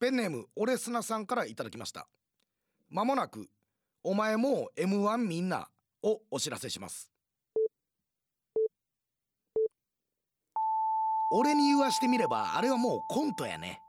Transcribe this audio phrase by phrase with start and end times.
[0.00, 2.06] ペンネームオレスナさんからいただきました。
[2.88, 3.48] まもなく
[4.04, 5.68] お前もう M1 みんな
[6.02, 7.10] をお知らせします。
[11.32, 13.80] 俺に言わしてみればあれはもうコントやね。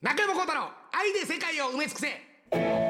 [0.00, 2.87] 中山幸太郎愛で世界を埋め尽くせ。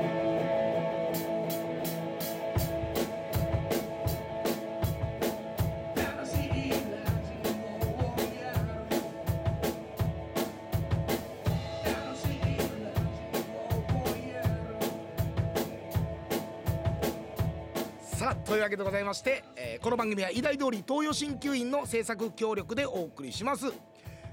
[18.49, 23.67] というわけでございまして、えーこの番組は医大通り東洋鍼灸院の制作協力でお送りします。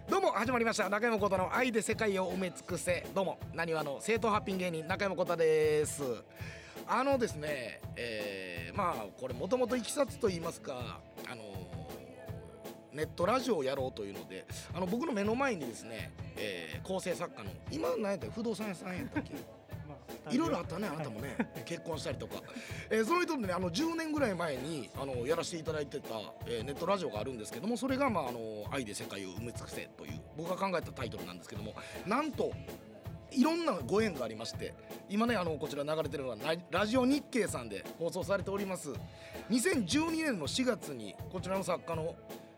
[0.10, 0.90] どうも始まりました。
[0.90, 3.06] 中山幸太の愛で世界を埋め尽くせ。
[3.14, 6.02] どうもなにわの正統ハッピン芸人中山幸太です。
[6.88, 11.44] あのですね、えーまあこれもともといきさつと言いますかあの
[12.94, 19.34] ネットラジオをやろうというのであの僕の目の前にですね、えー構成作家の今何やった不動産屋さんやったっけ？
[20.32, 22.42] いろいろあったねあなたもね、 結婚したりとか、
[22.90, 26.08] えーその人でねあの10年ぐらい前にあのやらせていただいてた、
[26.46, 32.52] えーネットラジオがあるんですけどもそれが、まあ、あの愛で世界を埋め尽くせという僕が考えたタイトルなんですけどもなんと
[33.32, 34.74] いろんなご縁がありまして
[35.10, 38.94] 今ねあのこちら流れてるのはララジオ日経さんで放送されております。
[39.50, 42.16] 2012年の4月にこちらの作家の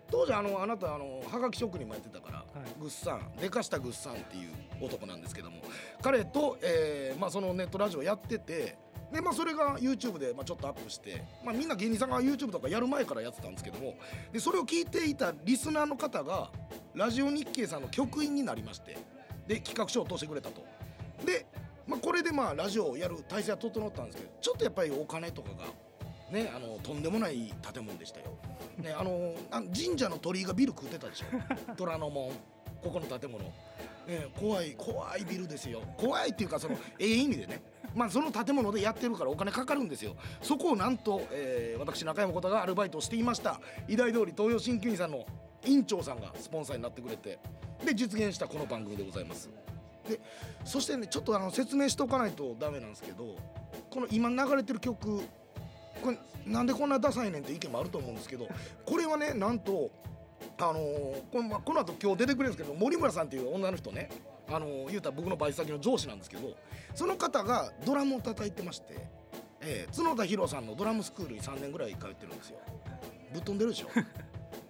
[0.10, 2.44] 当時あのあなたあのはがき職人もやってたから、い
[2.80, 5.62] グッサンでかしたグッサンっていう男なんですけども
[6.02, 8.78] 彼と、えーまあ、そのネットラジオやってて
[9.12, 13.96] で、まあ、それが YouTube で、まあ、ちょっとアップして、まあ、みんな芸人さんが YouTube とかやる前からやってたんですけども
[14.32, 16.52] でそれを聞いていたリスナーの方が
[16.94, 18.98] ラジオ日経さんの局員になりまして
[19.48, 20.66] で企画書を通してくれたと。
[21.26, 21.46] で、
[21.88, 25.66] まあ、これでまあラジオをやる体制は整ったんですけどちょっとやっぱりお金とかが
[26.32, 28.26] ねあのとんでもない建物でしたよ。
[28.78, 31.26] ねあのあ神社の鳥居がビル食ってたでしょ。
[31.76, 32.30] 虎ノ門
[32.82, 33.44] ここの建物。
[34.08, 35.82] ね、怖い怖いビルですよ。
[35.98, 37.62] 怖いっていうかそのええ意味でね。
[37.94, 40.16] まあその建物でやってるからお金かかるんですよ。
[40.42, 43.60] そこをなんと、えー私中山ことがアルバイトをしていました。
[43.88, 45.26] 医大通り東洋鍼灸院さんの
[45.66, 47.40] 院長さんがスポンサーになってくれて。
[47.86, 49.50] で実現したこの番組でございます。
[50.08, 50.20] で
[50.64, 53.36] そしてねちょっとあの説明しておかないとダメなんですけど
[53.90, 55.22] この今流れてる曲
[56.02, 58.48] これなんでこんなダサいねんって意見もあると思うんですけど
[58.86, 59.92] これはねなんと
[60.60, 64.10] あのーこのまこの後今日出てくれるんですけど森村さんっていう女の人ね
[64.48, 66.56] あのー言うたら僕のバイト先の上司なんですけど
[66.96, 69.08] その方がドラムを叩いてまして、
[69.62, 72.58] えー角田博さんのドラムスクールに3年ぐらい通ってるんですよ。
[73.34, 73.88] ぶっ飛んでるでしょ。
[73.88, 74.04] で、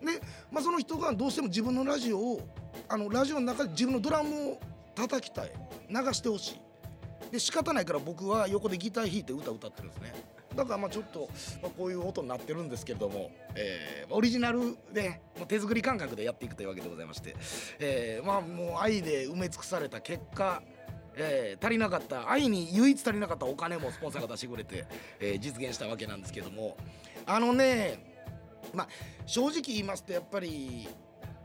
[0.51, 2.41] まあ、その人がどうしても自分のラジオを
[2.89, 4.59] あのラジオの中で自分のドラムを
[4.95, 5.51] 叩きたい。
[5.89, 7.31] 流してほしい。
[7.31, 10.13] で仕方ないから僕は横でギター弾いて歌歌ってるんですね
[10.57, 11.29] だからまあちょっと、
[11.61, 17.35] まあ、こういう音になってるんですけれども、えーオリジナルで、まあ、手作り感覚でやっていくというわけでございまして、
[17.79, 20.61] えーまあもう愛で埋め尽くされた結果
[21.15, 24.85] えー足りなかった愛に唯一足りなかったお金もスポンサーが出してくれて、
[25.19, 26.75] えー実現したわけなんですけども
[27.25, 28.15] あのね
[28.73, 28.87] まあ
[29.25, 30.87] 正直言いますとやっぱり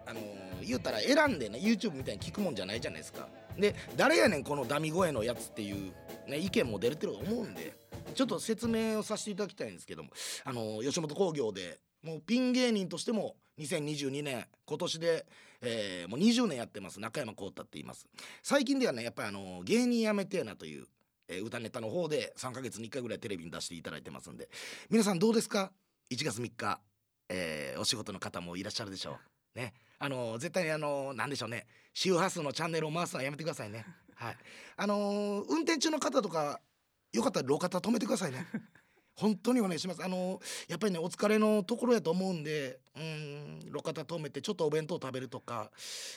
[0.06, 0.24] あのー
[0.64, 3.28] 言うたら選んでね YouTube みたいに聞くもんじゃないじゃないですか。
[3.58, 5.92] で誰やねんこのダミ声のやつっていう、
[6.30, 7.74] ね、意見も出てると思うんで
[8.14, 10.10] ちょっと説明をさせていただきたいんですけども
[10.44, 15.26] あの吉本興業でもうピン芸人としても2022年今年で、
[15.60, 18.06] えーもう20年やってます中山浩太って言います
[18.42, 20.86] 最近ではねやっぱりあの芸人やめてえなという、
[21.28, 24.48] えー歌ネタの方で3ヶ月に1回ぐらいテレビに出していただいてますんで
[24.90, 25.70] 皆さんどうですか
[26.10, 26.80] ？1月3日
[27.28, 29.18] えーお仕事の方もいらっしゃるでしょ
[29.54, 29.58] う。
[29.58, 29.72] ね。
[29.98, 31.66] あの絶対にあのなんでしょうね。
[31.94, 33.86] 周波数のチャンネルを回すのはやめてくださいね。
[34.16, 34.36] はい。
[34.76, 36.60] あのー運転中の方とか、
[37.12, 38.46] よかったら路肩止めてくださいね。
[39.14, 40.02] 本当にお願いします。
[40.02, 45.70] あのーやっぱりね、お疲れのところやと思うんで、うーん、路肩止めてちょっとお弁当食べるとか、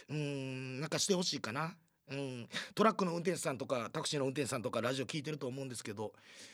[0.08, 1.76] うーん、なんかしてほしいかな。
[2.08, 6.14] うん、トラックの運転手さんとかタクシーの運転手さんとかラジオ聞いてると思うんですけど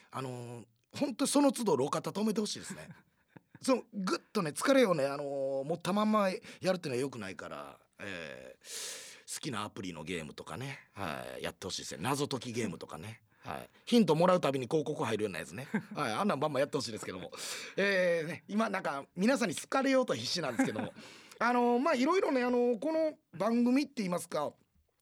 [0.09, 0.65] あのー
[0.97, 2.87] 本当にその都度路肩止めてほしいですね。
[3.61, 13.21] そのぐっとね疲れをね、あのー持ったまんまやるっていうのはよくないから、えー好きなアプリのゲームとかね、はい、やってほしいですね謎解きゲームとかね。
[13.43, 17.31] はい、ヒントもらうたびに広告入るようなやつね、 はい、あんなんバンバンやってほしいですけども、
[17.75, 20.93] えーね、今なんか皆さんに好かれようと必死なんですけども。
[21.43, 24.53] あのまあいろいろね、あのこの番組って言いますか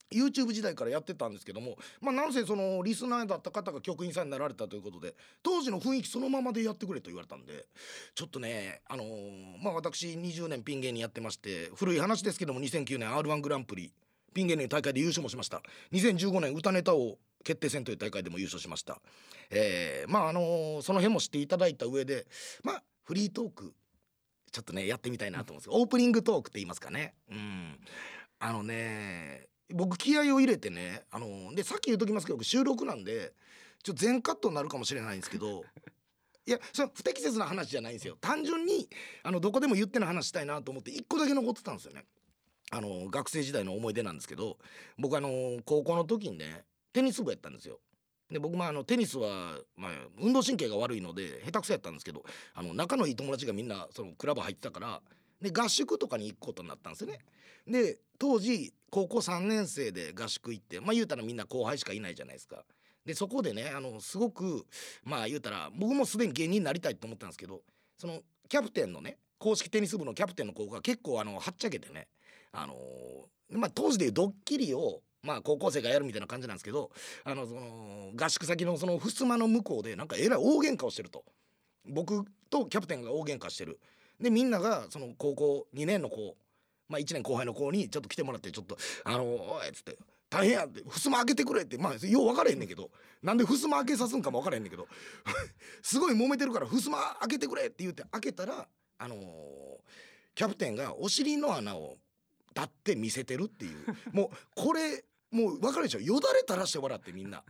[0.09, 7.67] YouTube 時代からやってたんですけどもまあなんせそのリスナーだった方が局員さんになられたということで当時の雰囲気そのままでやってくれと言われたんで
[8.15, 13.93] ちょっとねあのーまあ私20年ピン芸人やってまして古い話ですけども2009年 r 1グランプリ
[14.33, 15.61] ピン芸人大会で優勝もしました。
[15.91, 19.01] 2015年歌ネタ王決定戦という大会でも優勝しました。
[19.49, 22.27] えーまああのーその辺も知っていただいた上で
[22.63, 23.73] まあフリートーク
[24.51, 27.13] ちょっとねやってみたいなと思うんですけどオープニングトークって言いますかね。
[27.31, 27.79] うん。
[28.39, 33.33] あのね僕気合を入れてねあのでさっき言うときますけど収録なんで
[33.83, 35.63] ちょ全カットになるかもしれないんですけど
[36.45, 38.17] いやそれ不適切な話じゃないんですよ。
[38.19, 38.89] 単純に
[39.23, 42.05] あのどこでも言っての話したいなと思って一個だけ残ってたんですよね。
[42.71, 44.57] あの学生時代の思い出なんですけど
[44.97, 46.63] 僕あの高校の時にね
[46.93, 47.79] テニス部やったんですよ
[48.31, 49.91] で僕もあのテニスは、まあ、
[50.21, 55.01] 運動神経が悪いので下手くそやったんですけどあの仲のいい友達がみんなそのクラブ入ってたから
[55.41, 57.19] で合宿とかに行くことになったんですよね。
[57.67, 62.63] で当時高校3年生で合宿行ってまあ言うたらみんな後輩しかいないじゃないですか。
[63.05, 64.65] でそこでねあのすごく
[65.03, 67.61] まあ言うたら僕もすでに芸人になりたいと思ったんですけど
[67.97, 68.19] その
[68.49, 72.07] キャプテンのね公式テニス部のキャプテンの子が結構あのはっちゃけてね
[72.51, 72.75] あの
[73.51, 76.91] まあ当時でいうドッキリをまあ高校生がやるみたいな感じなんですけど
[77.23, 81.23] あのその合宿先のその襖の向こうでなんかえらい大喧嘩をしてると。
[81.85, 83.79] 僕とキャプテンが大喧嘩してる。
[84.19, 86.35] でみんながその高校2年の子
[86.89, 89.97] まあ1年後輩の子にちょっと来てもらってちょっと「あのおい」っつって
[90.29, 92.91] 「大変や」って「襖開けてくれ」ってまあよう分からへんねんけど
[93.23, 94.87] なんで襖開けさすんかも分からへんねんけど
[95.81, 98.67] すごい揉めてるから「襖開けてくれ」って言って開けたら
[98.97, 99.19] あのー、
[100.35, 101.97] キャプテンがお尻の穴を
[102.53, 103.95] 立って見せてるっていう。
[104.11, 107.43] もうこれもう分かるでしょよだれ垂らして笑ってみんな。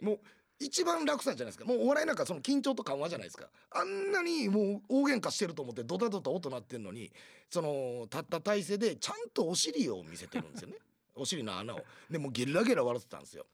[0.00, 0.20] もう
[0.60, 1.64] 一番楽さじゃないですか。
[1.64, 3.48] もうお笑いなんかその緊張と緩和じゃないですか。
[3.70, 7.10] あんなにもう大喧嘩してると思ってドタドタ音鳴ってんのに
[7.48, 10.76] その立った体勢でちゃんとお尻を見せてるんですよね。
[11.16, 11.80] お尻の穴を。
[12.10, 13.46] でもうゲラゲラ笑ってたんですよ。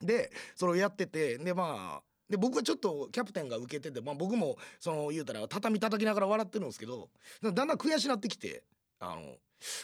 [0.00, 7.08] でそれをやっててでまあで僕はちょっとキャプテンが受けてて、まあ、僕もその言うたら畳叩きながら笑ってるんですけど
[7.42, 8.62] だんだん悔しなってきて
[9.00, 9.36] あの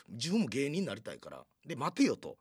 [0.08, 2.37] 自分も芸人になりたいからで待てよと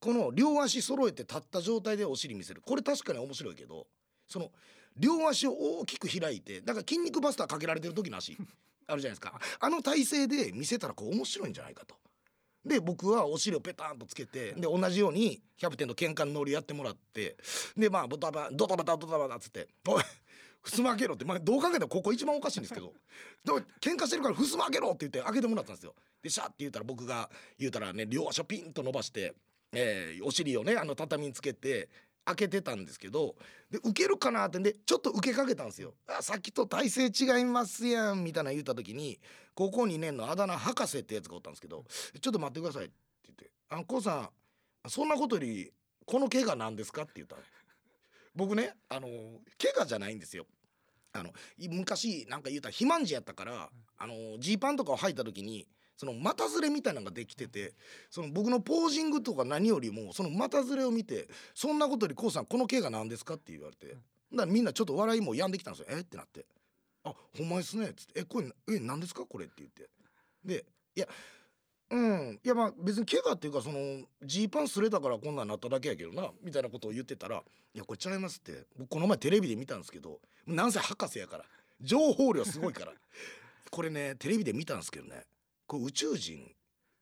[0.00, 3.86] この両足揃えて立った状態でお尻見せるこれ確かに面白いけど
[4.28, 4.50] その
[4.96, 8.36] 両足を大きく開いてだから筋肉バスターかけられてる時の足
[8.86, 11.94] あるじゃないですかあの体勢で見せたらこう面白いんじゃないかと。
[12.64, 17.36] で僕はお尻をペタンとつけてで同じようにキャプテンの喧嘩のノリやってもらって
[17.76, 20.02] でまあドタバドタバタドタバタっつって「おい
[20.64, 22.92] 襖開けろ」って、まあ、どう考えてもここ一番おかしいんですけど
[23.80, 25.94] 「喧嘩してるから襖開けろ」って言って開けてもらったんですよ。
[26.20, 29.34] でシャッて言ったら僕が言うたらね両足をピンと伸ばして
[29.72, 31.88] えー、お尻をねあの畳につけて
[32.24, 33.36] 開けてたんですけど
[33.70, 35.94] で受けるかなってんでちょっと受けかけたんですよ。
[36.06, 39.18] あさっきと体勢違いますやんみたいな言った時に
[39.54, 41.84] 高校2年のあだ名博士ってやつがおったんですけど
[42.20, 42.94] 「ちょっと待ってください」って
[43.24, 44.30] 言って「あのこうさ
[44.86, 45.72] んそんなことより
[46.06, 47.36] この怪我なんですか?」って言った
[48.34, 49.08] 僕ねあの
[49.58, 50.46] 怪我じゃないんですよ。
[51.12, 55.66] あの昔なんか言うたら肥満児やったからあのジーパンとかを履いた時に
[55.98, 57.74] その股ずれみたいなのができてて
[58.08, 63.88] その僕のポージングとか何よりもその股ずれを見て「そんなことより k o さんこの怪我何ですか?」って言われて。
[63.88, 64.00] だか
[64.32, 66.00] らみんなちょっと笑いも止んできたんですよ「え？
[66.00, 66.46] っ?」てなって
[67.02, 69.26] 「あほんまですね」っつって「えこれえ何ですか？
[69.26, 69.88] これ」って言って。
[70.44, 70.64] で
[70.94, 71.08] いや
[71.90, 72.40] うん。
[72.44, 77.42] いやまあ別に怪我っていうかそのジーパンすれたからこんなんなっただけやけどなみたいなことを言ってたら
[77.74, 78.66] 「いやこれちゃいます」って。
[78.76, 81.44] 僕この前テレビで見たんですけどなんせ博士やから。
[81.80, 82.92] 情報量すごいから。
[83.70, 85.24] これねテレビで見たんですけどね
[85.68, 86.50] こう宇宙人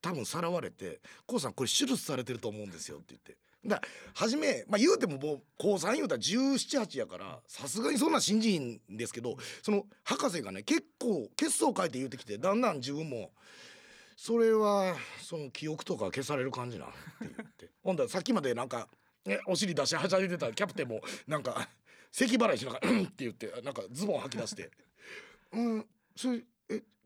[0.02, 3.38] 多分さらわれて「こうさんこれ手術されてると思うんですよ」って言って。
[3.66, 3.80] だ
[4.14, 13.32] 初め、まあ、言うてももう高3言うたら1718やからさすがにそんな信じんですけどその博士がね結構血相変えて言うてきてだんだん自分も
[14.16, 18.88] 「それはその記憶とか消される感じな」って言って ほんだらさっきまでなんか、
[19.24, 21.69] ね、お尻出し始めてたキャプテンもなんか
[22.12, 24.70] 咳払いしながら「うん」って言ってなんかズボン吐き出して
[25.52, 26.44] 「うんそれ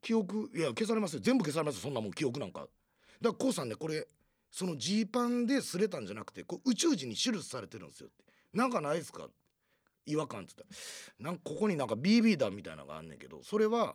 [0.00, 1.20] 記憶いや消されますよ。
[1.20, 1.82] 全部消されますよ。
[1.82, 2.60] そんなもん記憶なんか。
[2.60, 2.70] だか
[3.22, 4.06] らこうさんねこれ
[4.50, 8.24] そのジーパンですれたんじゃなくてこう宇宙人に手術されてるんですよって。
[8.52, 9.28] なんかないですか？
[10.06, 10.66] 違和感っつったら。
[11.20, 13.94] なんかここになんか BB 弾みたいなのがあんねんけどそれは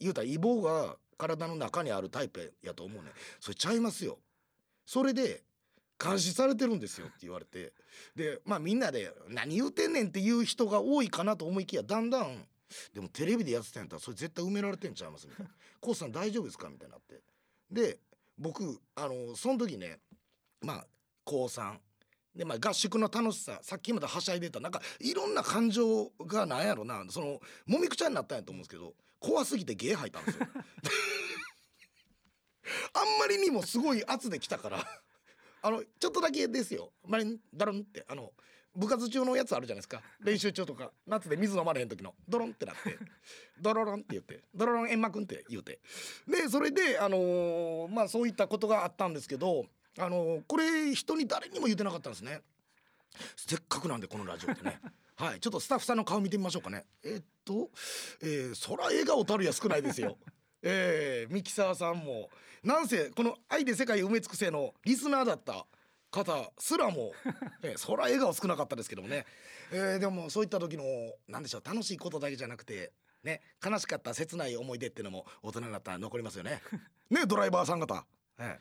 [0.00, 3.10] 言うたらイボが体の中にあるタイプやと思うね
[3.40, 4.18] それちゃいますよ。
[4.86, 5.42] それで
[6.02, 7.72] 監視されてるんですよって言われて。
[8.14, 12.46] でまあみんなで何言うてんねんっていう人が多いかなと思いきやだんだん
[12.92, 17.20] でもテレビでやってたんやったらそれ絶対埋められてんちゃいますみたいな「コースさん大丈夫ですか?」みたいになって。
[17.70, 17.98] で
[18.38, 20.00] 僕あのその時ね
[20.60, 20.86] まあ
[21.24, 21.78] 高3
[22.34, 24.60] でまあ合宿の楽しささっきまではしゃいでた。
[24.60, 27.04] なんかいろんな感情がなんやろな。
[27.10, 30.46] そのもみくちゃになったんやと思うんですけど怖すぎてゲー吐いたんですよ。
[32.92, 34.86] あんまりにもすごい圧できたから
[35.62, 36.92] あのちょっとだけですよ。
[37.06, 38.32] まりだるんってあの
[38.78, 40.00] 部活中のやつあるじゃないですか。
[40.20, 40.92] 練習中とか。
[41.04, 42.14] 夏で水飲まれへん時の。
[42.28, 42.96] ドロンってなって。
[43.60, 44.44] ドロロンって言って。
[44.54, 45.80] ドロロン円幕って言うて。
[46.28, 49.66] でそれであのー、まあそういったことがあったんですけど
[49.98, 52.40] あのー、これ人に誰にも言ってなかったんですね。
[53.36, 54.80] せっかくなんでこのラジオでね。
[55.16, 56.86] はい、ちょっとスタッフさんの顔見てみましょうかね。
[57.02, 57.70] えっと、
[58.20, 60.16] えー、そら笑顔たるや少ないですよ。
[60.62, 62.30] えー、ミキサーさんも。
[62.62, 65.66] なんせこの「愛で世界を埋め尽くせ」のリスナーだった
[66.10, 67.12] 方すらも、
[67.62, 69.26] えー、そら笑顔少なかったですけどもね、
[69.70, 70.84] えー、でもそういった時の
[71.26, 76.62] 何でしょう楽しいことだけじゃなくてね悲しかった切ない思い出っていうのも大人になったら残りますよね。
[77.10, 78.06] ねドライバーさん方、
[78.38, 78.58] えー、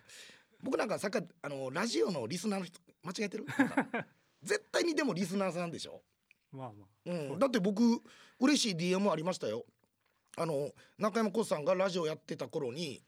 [0.61, 3.45] 僕なんかさっきあのラジオのリスナーの人間違えてる？
[4.43, 6.03] 絶対にでもリスナーさんでしょ？
[6.51, 8.01] まあまあ、うん、だって僕
[8.39, 9.65] 嬉しい DM ありましたよ。
[10.37, 13.03] あの中山浩さんがラジオやってた頃に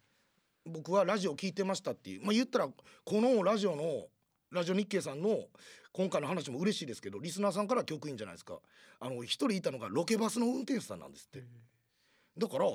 [0.66, 4.08] 僕はラジオ聞いてましたっていうまあ言ったらこのラジオの
[4.52, 5.46] ラジオ日経さんの
[5.92, 8.60] 今回の話も嬉しいですけどリスナーさんから局員じゃないですか。
[9.00, 11.46] あの一人いたのがロケバスの運転手さんなんですって。
[12.38, 12.66] だから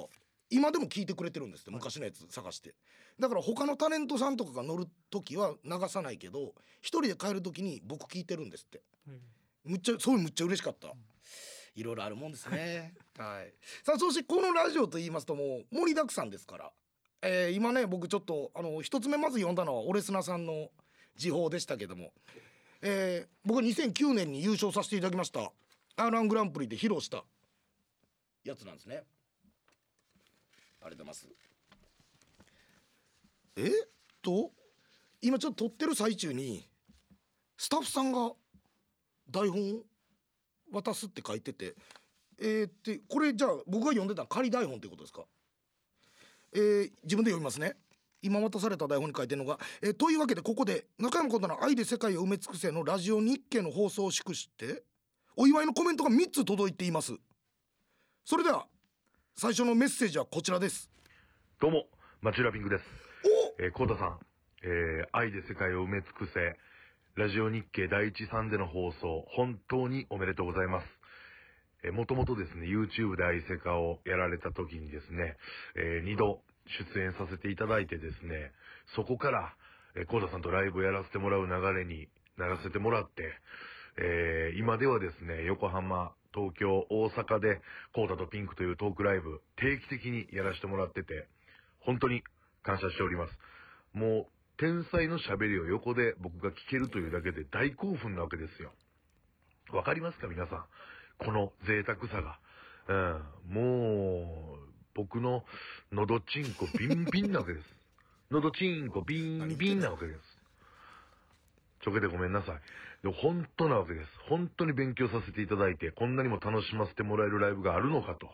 [0.51, 2.75] 今でも聞いてくれてるんですって昔のやつ探して。
[3.19, 8.83] だから他のタレントさんとかが乗る時は流さないけど一人で帰る時に僕聞いてるんですって。
[9.65, 10.93] むっちゃそういうむっちゃ嬉しかった、
[11.75, 12.95] いろいろあるもんですね。
[13.19, 13.53] はい。
[13.83, 16.73] さあそしてこのラジオと言いますともう盛りだくさんですから。
[17.23, 20.71] えー、今ね僕ちょっとあの一つ目まず読んだのはオレスナさんの
[21.17, 22.13] 時報でしたけども、
[22.83, 25.53] えー、僕は2009年に優勝させていただきました。
[25.97, 27.25] R−1 グランプリで披露した
[28.45, 29.05] やつなんですね。
[30.83, 31.29] ありがとうございます。
[33.57, 33.63] え？
[33.63, 33.71] っ
[34.21, 34.51] と？
[35.23, 36.69] 今ちょっと撮ってる最中に
[37.57, 38.33] スタッフさんが
[39.31, 39.83] 台本
[40.73, 41.75] 渡すって書いてて
[42.39, 45.25] えー、ってこれじゃあ僕が読んでた仮台本ってことですか？
[46.53, 47.77] えー、自分で読みますね。
[48.25, 54.83] 今渡された台本に書いてるのが、えー、というわけでここで中山ことの愛で世界を埋め尽くせのラジオ日経の放送を祝して
[55.37, 57.13] お祝いのコメントが3つ届いています。
[58.25, 58.67] それでは
[59.37, 60.89] 最初のメッセージはこちらです。
[61.61, 61.85] どうも
[62.23, 62.85] マチュラピングです。
[63.59, 64.19] えー、コータさん、
[64.63, 66.57] えー、愛で世界を埋め尽くせ
[67.17, 70.87] ラジオ日経第一さんでの放送本当におめでとうございます。
[71.85, 75.37] えもともとですね、YouTube で愛せかをやられた時にですね、
[75.77, 76.41] えー、2度
[76.95, 78.53] 出演させていただいてですね、
[78.97, 79.55] そこから、
[79.97, 83.33] えー、コーダさんとライブをやらせてもらう流れにならせてもらって、
[83.97, 87.61] えー、今ではですね、横浜、東京、大阪で、
[87.95, 91.29] コーダとピンクというトークライブ、定期的にやらせてもらってて、
[91.81, 92.25] 本当に
[92.65, 93.39] 感謝しております。
[93.93, 98.73] もう、天才の喋りを横で僕が聞けるというだけで大興奮なわけですよ。
[99.73, 100.65] わかりますか皆さん？
[101.25, 102.39] この贅沢さが。
[102.87, 104.64] うん、もう、
[104.95, 105.45] 僕の
[105.93, 107.67] 喉チンコビンビンなわけです。
[108.31, 110.21] 喉チンコビンビンなわけです。
[111.83, 112.61] ちょけてごめんなさい。
[113.03, 114.11] でも本当なわけです。
[114.29, 118.31] 本当に勉強させていただいて、こんなにも楽しませてもらえるライブがあるのかと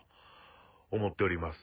[0.91, 1.59] 思っております。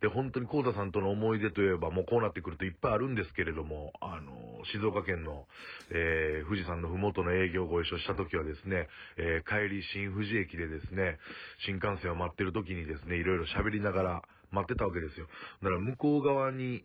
[0.00, 4.32] で、本当にコーダさんとの思い出といえば、もうこうなってくるといっぱいあるんですけれども、あの、
[4.72, 5.46] 静岡県の、
[5.90, 11.18] えー、富士山のふもとの営業をご一緒した時はですね、えー、帰り新富士駅でですね、
[11.64, 15.26] 新幹線を待ってる時にですね、いろいろ喋りながら待ってたわけですよ。
[15.62, 16.84] だから向こう側に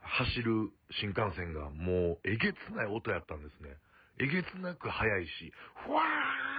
[0.00, 3.76] 走る新幹線がもうえげつない音やったんですね。
[4.18, 5.52] えげつなく速いし、
[5.86, 6.02] ふわ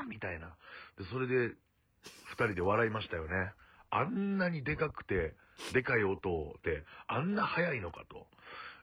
[0.05, 0.47] ーみたいな。
[0.97, 1.55] で、それで、
[2.25, 3.53] 二人で笑いましたよね。
[3.89, 5.35] あんなにでかくて、
[5.71, 8.27] でかい音で、あんな速いのかと。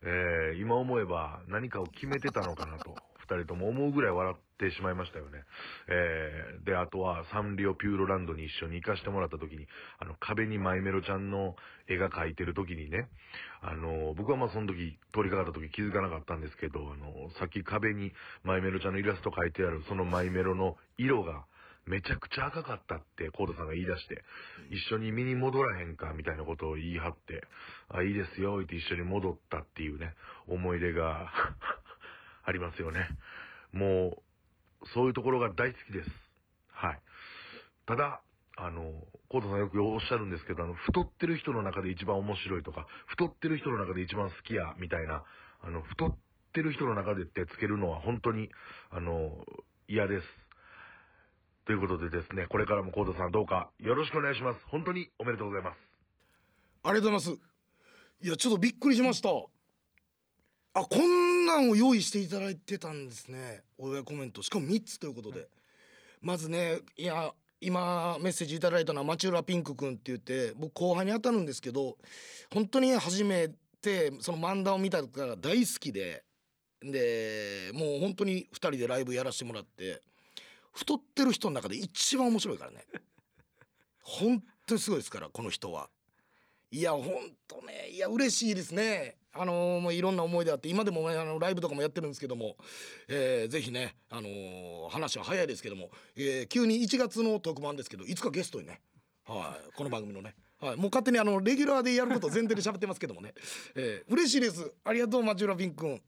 [0.02, 2.96] えー、今思えば何かを決めてたのかなと、
[3.36, 5.44] 人とも思うぐらい笑ってしまいましたよね。
[5.88, 9.66] えー、で、あとはサンリオピューロランドに一緒に行かしてもらった時に、
[9.98, 11.56] あの、壁にマイメロちゃんの
[11.88, 13.08] 絵が描いてる時にね、
[13.62, 18.12] あの、僕はまあその時、通りかかった時気づかなかったんですけど、あの、さっき壁に
[18.44, 21.44] マイメロちゃんのイラスト描いてある、そのマイメロの色が、
[21.86, 24.22] めちゃくちゃ赤かったってコードさんが言い出して、
[24.70, 27.42] 一緒に見に戻らへんかみたいなことを言い張って、
[27.88, 30.14] あ、いいですよ、って一緒に戻ったっていうね、
[30.46, 31.32] 思い出が
[32.50, 33.08] ありますよね。
[33.72, 34.18] も
[34.82, 36.10] う、そういうところが大好きです。
[36.72, 37.00] はい。
[37.86, 38.20] ただ、
[38.56, 38.92] あの、
[39.28, 45.22] コードさんよくおっしゃるんですけど、あの、太ってる人の中で一番面白いとか、太ってる人の中で一番好きや、みたいな、
[45.62, 46.16] あの、太っ
[46.52, 48.50] てる人の中でってつけるのは本当に、
[48.90, 49.46] あの、
[49.88, 50.26] 嫌です。
[51.66, 54.60] ということでですね、これからもコードさんどうかよろしくお願いします。
[54.66, 55.78] 本当におめでとうございます。
[56.82, 57.50] ありがとうございます。
[58.22, 59.28] いや、ちょっとびっくりしました。
[59.30, 63.62] あ、こんなんを用意していただいてたんですね。
[63.78, 64.42] お祝いコメント。
[64.42, 65.48] しかも3つということで。
[66.22, 71.98] まずね、いや、今メッセージいただいたのは町浦ピンク君って言って僕後輩に当たるんですけど
[72.50, 73.50] 本当に初め
[73.82, 76.24] てその漫談を見たから大好きで
[76.80, 80.00] でもう本当に2人でライブやらせてもらって
[80.72, 82.86] 太ってる人の中で一番面白いからね
[84.00, 85.90] 本当にすごいですからこの人は
[86.70, 87.04] いや本
[87.48, 89.16] 当ねいや嬉しいですね。
[89.32, 92.56] あのー、もういろんな思い出あって今でも、ね、あのライブとかもやってるんですけども、
[93.08, 98.80] えー、ぜひね、あのー、話は早いですけども、えー、急に1月の特番ですけどいつかゲストにね、
[99.24, 103.32] はい、この番組のねはい、もう勝手にあのレギュラーでやること前提で喋ってますけどもね、
[103.74, 104.74] えー、嬉しいです。
[104.84, 106.02] ありがとうマチュラピンくん。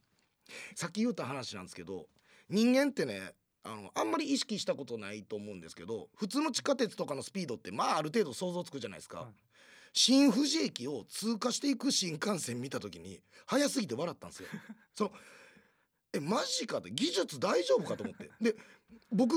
[0.74, 2.06] さっき言った話なんですけど
[2.50, 3.32] 人間ってね
[3.64, 9.28] あのあんまり意識したことないと思うんですけど普通の地下鉄とかのスピードってまあある程度想像つくじゃないですか、はい、
[9.92, 14.48] 新富士駅を通過していく新幹線見た時に早すぎて笑ったんですよ。
[14.94, 15.12] その
[16.14, 18.30] えマジかって技術大丈夫かと思って。
[18.40, 18.56] で
[19.10, 19.34] 僕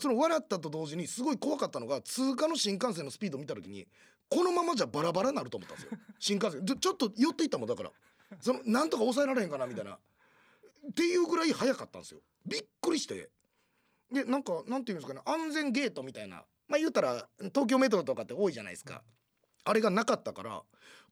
[0.00, 3.88] その笑ったと同時にすごい怖かったのが通過の新幹線のスピード見た時に
[4.28, 5.98] このままじゃバラバラになると思ったんですよ。
[6.18, 6.64] 新幹線。
[6.64, 7.92] ちょっと寄っていったもんだから。
[8.40, 9.94] そのなんとか抑えられへんかなみたいな。
[9.94, 12.22] っていうぐらい早かったんですよ。
[12.46, 13.28] びっくりして。
[14.12, 16.44] でなんかなんていうんですかね安全ゲートみたいな。
[16.68, 19.02] まあ言うたら東京メトロとかって多いじゃないですか
[19.64, 20.62] あれがなかったから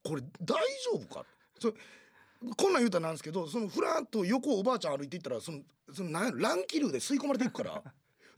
[0.05, 0.57] これ大
[0.93, 1.25] 丈夫か？
[1.59, 1.73] そ
[2.57, 5.59] こんなん言うたらなんですけどそのふらっと横おばあちゃん歩いていったらその
[5.93, 7.83] そのなん乱気流で吸い込まれていくから。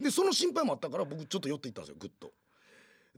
[0.01, 2.33] でその心配もあったから僕ちょっと寄っていったんですよグッと。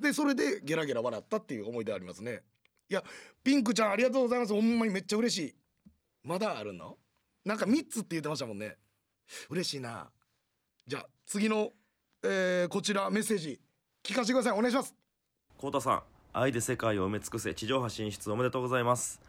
[0.01, 2.43] でそれでゲラゲラ笑ったっていう思い出ありますね。
[2.89, 3.05] いや
[3.45, 4.53] ピンクちゃんありがとうございます。
[4.53, 5.55] ほんまにめっちゃ嬉しい。
[6.25, 6.99] まだあるの？
[7.45, 8.79] なんか3つって言ってましたもんね。
[9.49, 10.11] 嬉しいな。
[10.89, 11.71] じゃあ次の、
[12.25, 13.61] えー、こちらメッセージ
[14.03, 14.53] 聞かせてください。
[14.53, 14.93] お願いします。
[15.57, 16.12] 幸田さん。
[16.35, 19.21] 愛で世界を埋め尽くせ地上波進出おめでとうございます。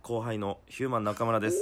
[0.00, 1.58] 後輩のヒューマン中村です。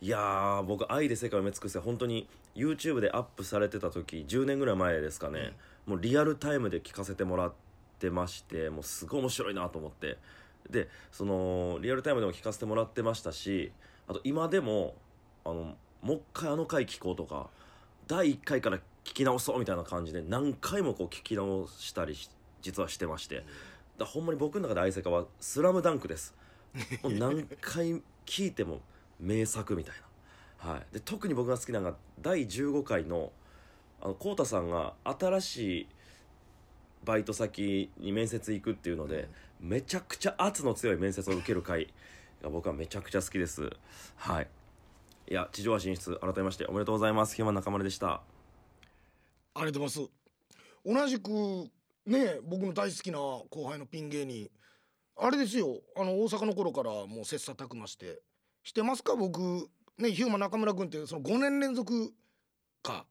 [0.00, 5.54] いや僕愛で世界を埋め尽くせ本当に YouTube でアップされてた時10年ぐらい前ですかね、
[5.88, 7.52] うん、もうリアルタイムで聞かせてもらっ
[7.98, 10.18] てましてもうすごい面白いなと思って。
[10.70, 13.72] でそのリアルタイムでも聞かせてもらってましたし
[14.06, 14.94] あと今でも
[15.44, 17.48] あのもう一回あの回聞こうとか
[18.06, 22.36] 第1回から聞き直そうみたいな感じで何回もこう聞き直したりして
[22.66, 23.44] 実はしてまして。
[23.96, 26.34] だほんまに僕の中で愛世界は「スラムダンクです。
[27.02, 28.82] もう何回聞いても
[29.18, 29.94] 名作みたい
[30.62, 33.32] な、はい、で特に僕が好きなのが第15回の
[34.02, 35.88] あの浩太さんが新しい
[37.04, 39.28] バイト先に面接行くっていうので、
[39.60, 41.94] めちゃくちゃ圧の強い面接を受ける回
[42.42, 43.70] が僕はめちゃくちゃ好きです。
[44.16, 44.48] はい。
[45.28, 47.34] いや地上波進出改めましておめでとうございます。
[47.36, 48.22] ヒューマン中丸でした。
[49.54, 50.16] ありがとうございます。
[50.84, 51.70] 同じく
[52.06, 54.48] ね僕の大好きな後輩のピン芸人。
[55.18, 55.80] あれですよ。
[55.96, 58.20] あの大阪の頃からもう切磋琢磨して。
[58.62, 59.16] してますか？
[59.16, 59.68] 僕。
[59.98, 62.12] ねヒューマン中村君ってその5年連続
[62.82, 63.06] か。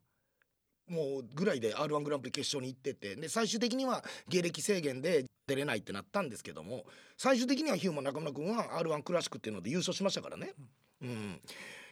[0.87, 3.15] もうぐらいで r 1グランプリ決勝に行ってて。
[3.15, 6.85] で最終的には芸歴制限で出れないってなったんですけども。
[7.17, 10.53] 最終的にはヒューマン中村君は r 1クラシックっていうので優勝しましたからね。
[11.01, 11.41] うん、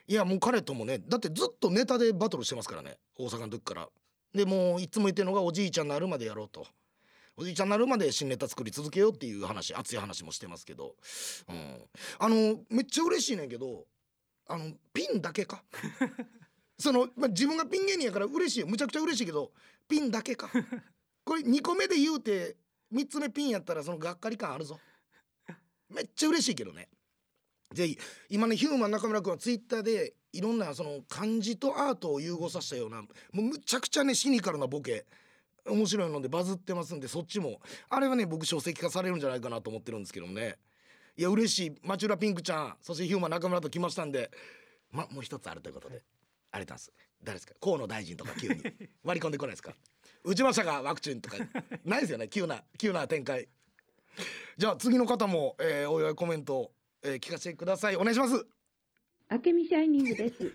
[0.07, 2.97] いやもう彼ともねだってずっとネタでバトルしてますからね。
[3.17, 3.89] 大阪の時から。
[4.33, 6.67] でもういつも言ってるのがおじいちゃんになるまでやろうと。
[7.35, 10.95] おじいちゃんになるまで新ネタ作り続けようっていう話熱い話もしてますけど、
[11.49, 11.77] うん、
[12.19, 13.85] あのめっちゃ嬉しいねんけど
[14.47, 15.63] あのピンだけか？
[16.77, 19.51] その、まあ、自分がピン芸人やから嬉しいむちゃくちゃ嬉しいけど
[19.87, 20.51] ピンだけか？
[21.23, 22.57] これ2個目で言うて
[22.93, 24.79] 3つ目ピンやったらそのがっかり感あるぞ。
[25.89, 26.89] めっちゃ嬉しいけどね。
[27.73, 27.97] ぜひ
[28.29, 35.05] 今ねヒューマン中村君はツイッターでいろんなその漢字とアートを融合させたようなもうむちゃくちゃねシニカルなボケ
[35.67, 37.61] 面白いのでバズってますんでそっちも。
[37.89, 40.57] あれはね僕書籍化されるんじゃないかなと思ってるんですけどもね。
[41.15, 41.75] いや嬉しい。
[41.83, 42.75] マチュラピンクちゃん。
[42.81, 44.31] そしてヒューマン中村と来ましたんで。
[44.91, 46.03] まもう一つあるということで。
[46.51, 46.93] ありがとうございます。
[47.23, 47.53] 誰ですか？
[47.61, 48.55] 河野大臣とか急に。
[49.03, 49.73] 割り込んでこないですか？
[50.23, 50.81] 打ちましたか？
[50.81, 51.37] ワクチンとか。
[51.85, 52.27] ないですよね？
[52.27, 53.47] 急な急な展開。
[54.57, 56.71] じゃあ次の方も、えー、お祝いコメント、
[57.01, 57.95] えー、聞かせてください。
[57.95, 58.45] お願いします。
[59.31, 60.53] 明美シャイニングです。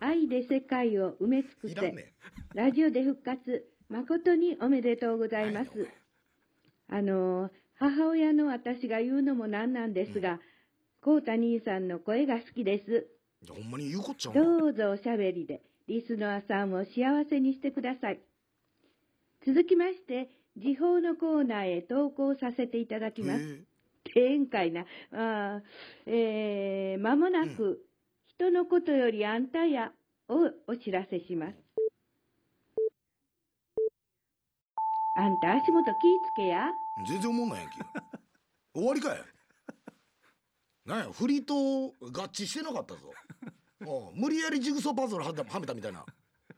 [0.00, 2.14] 愛で世界を埋め尽くせ、ね、
[2.54, 5.70] ラジオで復活誠におめでとうございます。
[6.88, 10.40] あの、母親の私が言うのもなんなんですが、
[11.02, 13.06] こうた兄さんの声が好きです。
[13.48, 18.20] ほんまに言うこっちゃどうぞおしゃべりで、リスナーさんを幸せにしてください。
[19.46, 23.64] 続きまして、時報のコーナーへ投稿させていただきます。
[24.16, 24.86] 宴会な。
[25.12, 25.62] あ
[26.06, 27.78] えー、間もなく、うん、
[28.28, 29.92] 人のことよりあんたや
[30.28, 31.65] をお知らせします。
[35.18, 36.66] あんた足元気ぃつけや。
[37.08, 37.76] 全然思んないやんけ。
[38.74, 39.24] 終わりかい。
[40.84, 43.12] なんや、振りと合致してなかったぞ。
[43.80, 46.04] もう無理やりジグソーパズルはめたみたいな。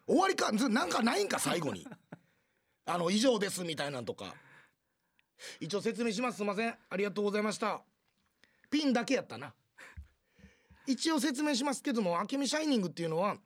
[0.09, 1.87] 終わりか、なんかないんか、最後に。
[2.85, 4.35] あの、以上ですみたいなんとか。
[5.61, 6.38] 一応説明します。
[6.38, 6.77] すいません。
[6.90, 7.81] ありがとうございました。
[8.71, 9.55] ピンだけやったな。
[10.85, 13.38] 一応説明しますけども、明美シャイニングっていうのは、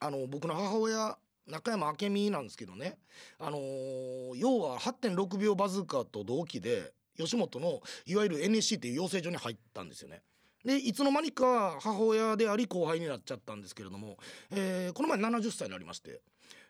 [0.00, 2.98] あの、僕の母親中山明美なんですけどね、
[3.38, 10.22] あのー、要は8.6秒バズーカと同期で吉本のいわゆる NSC っていう養成所に入ったんですよね。
[10.64, 14.16] でいつの間にか母親であり後輩になっちゃったんですけれども、
[14.50, 16.22] えー、この前70歳になりまして、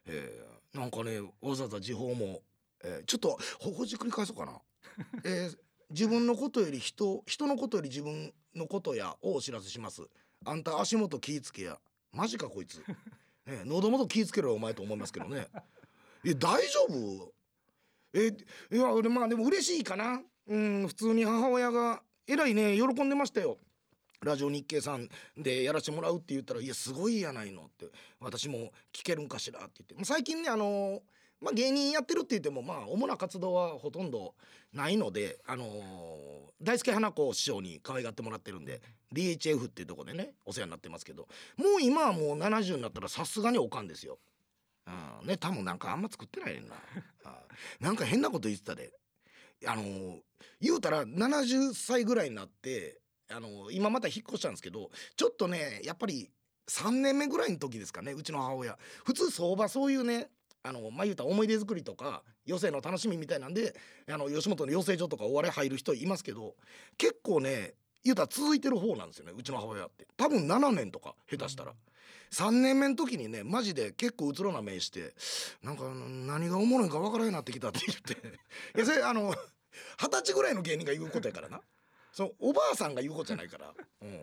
[0.06, 2.40] えー、なんかねわざわざ時報も、
[2.82, 4.52] えー、ちょっとほほじくり返そうかな。
[5.24, 5.58] えー
[5.90, 10.02] 自分のことより人人のことより自分のことやをお知らせします。
[10.44, 11.78] あんた足元気ぃつけや。
[12.12, 12.82] マジかこいつ、
[13.46, 15.48] ね、喉元気ぃつけろよお前と思いますけどね。
[16.24, 17.32] え大丈夫？
[18.14, 18.28] え
[18.72, 20.22] いや俺まあでも嬉しいかな。
[20.46, 23.58] うん普通に母親がえらいね喜んでましたよ。
[24.22, 27.90] ラジオ日経さんでやらしてもらうって言ったら「いやすごいやないの」って。
[28.20, 30.04] 私も聞けるんかしらって言って。
[30.04, 31.02] 最近ねあの
[31.44, 34.34] まあ、芸人やってるって言ってもまあ主な活動はほとんど
[34.72, 38.80] ないので、あのー大輔花子師匠に可愛がってもらってるんで
[39.12, 41.28] DHF っていうとこでねお世話になってますけど
[41.58, 44.18] もう今はもう70になったらさすがにおかんですよ。
[44.86, 46.74] うん、ね多分なんかあんま作ってないねんな。
[47.80, 48.92] なんか変なこと言ってたで。
[49.66, 50.18] あのー
[50.60, 56.30] 言うたら70歳ぐらいになって、あのー今また引っ越したんですけどちょっとねやっぱり
[56.68, 60.28] 3年目ぐらいの時ですかねうちの母親普通相場そういうね
[60.66, 63.76] あのまあ言うたら思い出作りとか余生の楽しみみたいなんで
[64.10, 66.54] あの吉本の養成所とかお笑い入る人いますけど
[66.96, 70.06] 結構ね言うたら続いてる方なんですよねうちの母親って。
[70.16, 71.72] 多分7年とか下手したら。
[72.32, 75.14] 3年目の時にねマジで結構うつろな目して
[75.62, 78.12] なんか何がおもろいかわからへんなってきたって言って。
[78.76, 79.34] いやそれあの
[79.98, 81.60] 二十歳ぐらいの芸人が言うことやからな。
[82.12, 83.72] そのおばあさんが言うことじゃないから、
[84.02, 84.20] うん、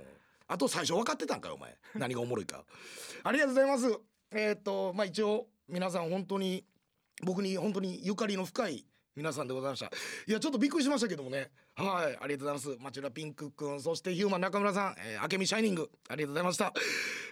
[0.47, 1.77] あと最初分かってたんかよお前。
[1.95, 2.63] 何がおもろいか。
[3.23, 3.99] ありがとうございます。
[4.31, 6.65] えーっとまあ一応皆さん本当に
[7.23, 9.85] 僕に本当にゆかりの深い皆さんでございました。
[10.27, 11.49] いやちょっとびっくりしましたけどもね。
[11.75, 12.77] はいありがとうございます。
[12.83, 16.73] 町浦ピンクくんそしてヒューマン中村さん、えー、明美シャイニングありがとうございました、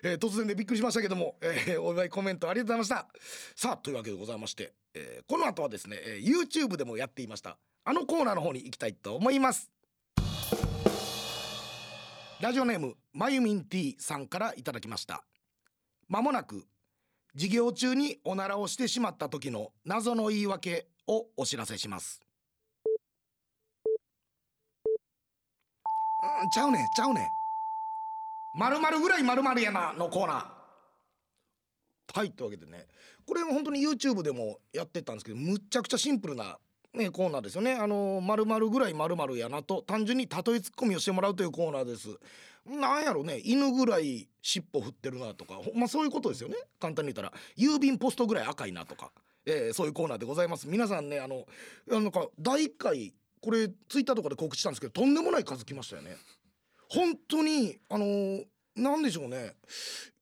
[0.03, 3.19] えー突然でびっくりしましたけども、えーお祝いコメントありがとうございました。
[3.57, 7.57] さあというわけでございまして、えーこの後はですね、えー YouTube でもやっていました。
[7.83, 9.69] あのコーナーの方に行きたいと思います。
[12.39, 15.23] ラジオネームまゆみん T さんからいただきました。
[16.07, 16.65] まもなく
[17.39, 22.21] 授業中におならをしてしまった時の謎の言い訳をお知らせします。
[26.43, 27.29] うんちゃうねちゃうね
[28.53, 32.19] まるまるぐらいまるまるやなのコーナー。
[32.19, 32.87] はいというわけでね。
[33.25, 36.57] これも本当に YouTube でもやってたんですけどむっちゃくちゃシンプルな、
[36.93, 37.73] ね、コーナーですよね。
[37.73, 42.09] あのまるぐらいまるやなと単純に例えツッコミをしてもらうというコーナーです。
[42.65, 46.55] なんやろね犬ぐらい尻尾振ってるなとかまあそういうことですよね。
[46.79, 47.33] 簡単に言ったら。
[47.57, 49.11] 郵便ポストぐらい赤いなとか、
[49.45, 50.67] えーそういうコーナーでございます。
[50.67, 51.45] 皆さんねあの
[51.91, 56.17] あのなんか第1回これツイッターとかで告知したんですけどとんでもない数来ましたよね。
[56.89, 58.43] 本当にあの
[58.75, 59.53] なんでしょうね。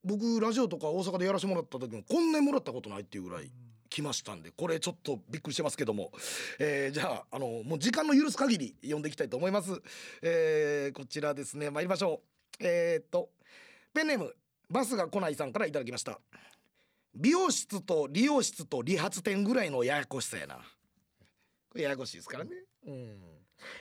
[0.03, 3.49] 僕ラジオとか大阪でやらせてもらった時もこんなにもらったことないっていうぐらい。
[3.87, 6.11] 来ましたんでこれちょっとびっくりしてますけども、
[6.59, 9.81] えーじゃああのもう時間の許す限り読んでいきたいと思います、
[10.21, 11.69] えーこちらですね。
[11.69, 12.21] 参りましょ
[12.59, 12.63] う。
[12.63, 13.29] えーっと
[13.93, 14.35] ペンネーム
[14.69, 16.19] バスが来ないさんからいただきました。
[17.15, 20.55] 美容室と理容室と理髪店ぐらいのややこしさやな。
[20.55, 20.61] こ
[21.75, 22.51] れややこしいですからね。
[22.85, 23.17] うん。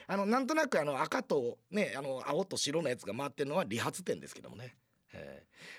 [0.07, 4.75] あのなんとなくあの赤とねあの青と白のやつが回ってるのは理髪店ですけどもね、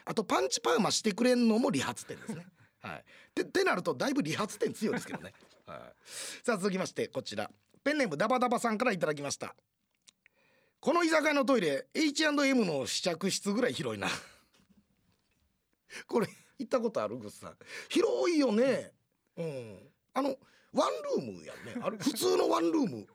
[0.05, 2.45] あとパンチパーマしてくれんのも理髪店ですね。
[2.81, 3.03] はい。
[3.35, 5.33] でってなるとだいぶ理髪店強いですけどね、
[5.65, 5.79] はい、
[6.43, 7.49] さあ続きましてこちら。
[7.83, 9.55] ペンネームダバダバさんからいただきました。
[10.79, 14.09] この居酒屋のトイレ H&M の試着室ぐらい広いな。
[16.07, 16.27] これ
[16.59, 17.57] 行ったことあるグッさん。
[17.89, 18.93] 広いよね。
[19.37, 19.91] うん。
[20.13, 20.37] あの
[20.73, 21.75] ワンルームやんね。
[21.81, 23.07] あれ 普通のワンルーム。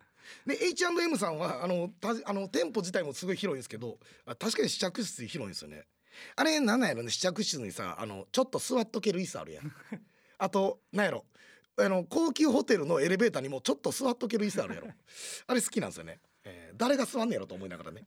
[0.46, 5.84] で H&M さんはあのたあの店舗自体もすごい広いんですけどあ確かに試着室広いんですよね
[6.36, 9.72] あれなんなんやろね試着室にさあのちょっと座っとける椅子あるやん。
[10.38, 11.24] あとなんやろ
[11.78, 14.88] あの高級ホテルのエレベーターにもちょっと座っとける椅子あるやろ。
[15.46, 18.04] あれ好きなんですよね、えー誰が座んねやろと思いながらね、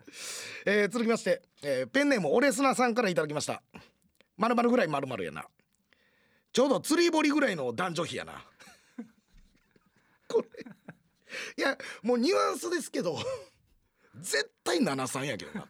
[0.65, 3.61] えー続きまして、えーペンネームオレスナさんからいただきました。
[4.37, 5.45] まるまるぐらいまるまるやな。
[6.51, 8.43] ちょうど釣り堀ぐらいの男女比やな。
[10.27, 10.47] これ
[11.57, 13.17] いやもうニュアンスですけど
[14.19, 15.67] 絶対73やけどな。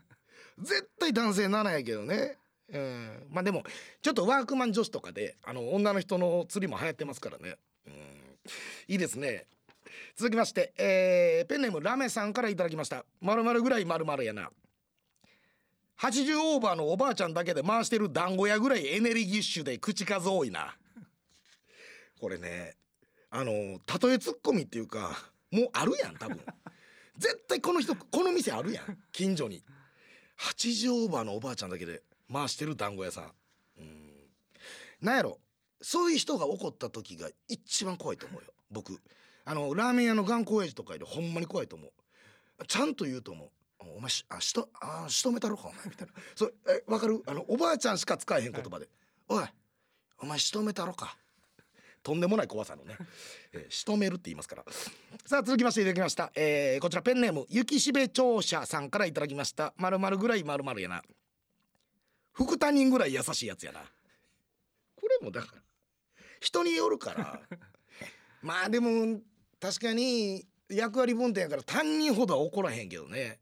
[0.60, 2.38] 絶対男性7やけどね。
[2.72, 3.28] うん。
[3.30, 3.63] まあでも
[4.02, 7.58] ちょっとワークマン女子とかであの女の人の釣りも流行ってますからね。
[7.88, 7.94] うん。
[8.88, 9.46] いいですね。
[10.15, 13.06] 続きまして、えーペンネームラメさんからいただきました。
[13.22, 14.50] まるまるぐらいまるまるやな。
[16.00, 20.76] 80オーバーのおばあちゃんだけで回してる団子屋ぐらいエネルギッシュで口数多いな。
[22.20, 22.76] これね
[23.30, 25.12] あの例えツッコミっていうか
[25.52, 26.39] もうあるやん多分。
[27.18, 28.98] 絶対この人この店あるやん。
[29.12, 29.63] 近所に。
[30.39, 33.32] 80オーバーのおばあちゃんだけで回してる団子屋さん。
[33.80, 34.12] うん。
[35.02, 35.39] なんやろ
[35.82, 39.00] そういう人が怒った時が一番怖いと思うよ僕。
[39.45, 42.65] あのラーメン屋の頑固親父とかよりほんまに怖いと思う。
[42.67, 43.50] ちゃんと言うと思う。
[43.98, 45.86] お前しあしとあ仕留めたろかお前。
[45.86, 46.13] みたいな。
[46.36, 47.21] そえわかる？
[47.28, 48.89] あのおばあちゃんしか使えへん言葉で
[49.30, 49.45] 「おい
[50.19, 51.17] お前仕留めたろか」
[52.06, 52.96] とんでもない怖さのね、
[53.52, 54.65] えー、仕留めるって言いますから。
[55.26, 59.74] さあ続きましていただきました、えー、こちらペンネーム雪しべ聴者さんからいただきました。
[59.78, 61.04] まるまるぐらいまるまるやな。
[62.32, 63.82] 副担任ぐらい優しいやつやな。
[64.96, 65.62] これもだから
[66.39, 67.41] 人によるから。
[68.44, 69.20] まあでも
[69.60, 73.39] 確かに役割分担やから担任ほどは怒らへんけどね。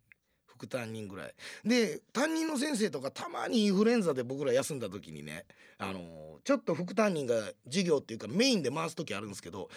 [0.63, 1.33] 副担任ぐらい。
[1.65, 5.45] で担任の先生とかたまにインフルエンザで僕ら休んだ時にね
[5.77, 9.69] あの、ちょっと副担任が授業っていうかメインで回す時あるんですけど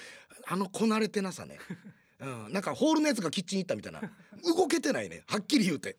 [0.46, 1.58] あのこなれてなさね、
[2.20, 4.00] うん、なんかホールのやつがキッチン行ったみたいな。
[4.44, 5.24] 動けてないね。
[5.26, 5.96] はっきり言うて。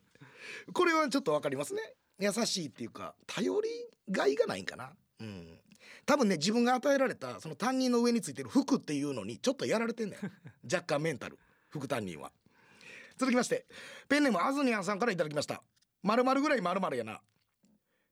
[0.72, 1.82] これはちょっと分かりますね。
[2.18, 3.68] 優しいっていうか頼り
[4.10, 4.92] がいがないんかな。
[5.20, 5.58] うん。
[6.06, 10.32] 多分ね自分が与えられたその担任の上についてる服っていうのにちょっとやられてんねん。
[10.64, 11.38] 若干メンタル。
[11.68, 12.32] 副担任は。
[13.18, 13.66] 続きまして
[14.08, 15.62] ペンネームあずにゃんさんからいただきました。
[16.02, 17.20] まるまるぐらいまるまるやな。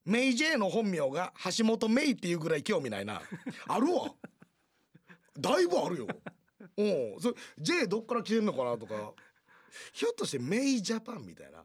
[0.04, 3.22] メイジェイの本名が橋本メイっていうぐらい興味ないな。
[3.68, 4.12] あるわ。
[5.38, 6.06] だいぶあるよ。
[6.76, 9.12] おおそれ J どっから来てんのかなとか。
[9.92, 11.64] ひょっとしてメイジャパンみたいな。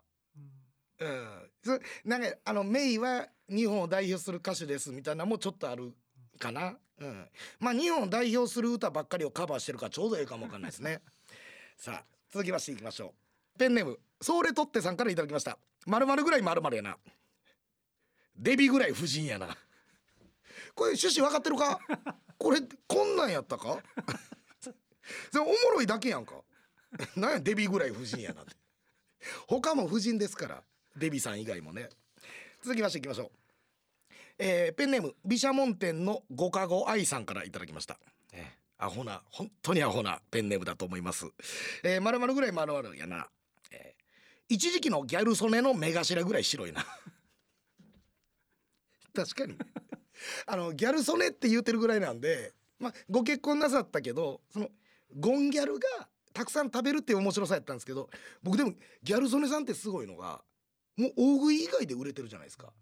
[0.99, 5.93] うん、そなんかあのメイは日本を代表する歌手ですみたいなのもちょっとある
[6.37, 7.27] かな、うん、
[7.59, 11.01] まあ日本を代表する歌ばっかりをカバーしてるからちょうどいいかもわかんないですね。
[11.75, 13.20] さあ続きましていきましょう
[13.57, 15.57] ペンネームソーレトッテさんからいただきました。
[15.85, 16.97] まるまるぐらいまるまるやな。
[18.37, 19.47] デビぐらい夫人やな。
[20.75, 21.79] これ趣旨分かってるか？
[22.37, 23.79] これこんなんやったか？
[25.31, 26.35] それおもろいだけやんか。
[27.15, 28.55] なんやデビぐらい夫人やなって。
[29.47, 30.63] 他も夫人ですから
[30.95, 31.89] デビさん以外もね。
[32.63, 33.31] 続きましていきましょう。
[34.39, 37.99] えー、ペンネーム毘沙門天のごかご愛さんからいただきました、
[38.33, 41.27] えー、アホな本当にアホなペンネームだと思います。
[41.83, 43.27] えー、まるまるぐらいまるまるやな。
[44.51, 46.83] 一時期のギャル曽根の目頭ぐらい白いな。
[49.15, 49.55] 確かに。
[50.45, 54.69] あのギャル曽根って言うてるぐらいなんで、まあ、ご結婚なさったけどその
[55.17, 58.09] ゴンギャルがたくさん食べるっていう面白さやったんですけど
[58.43, 60.43] 僕でもギャル曽根さんってすごいのが
[60.97, 62.73] もう大食い以外で売れてるじゃないですか。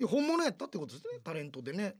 [0.00, 1.96] いや本物やったってことですねタレントでね。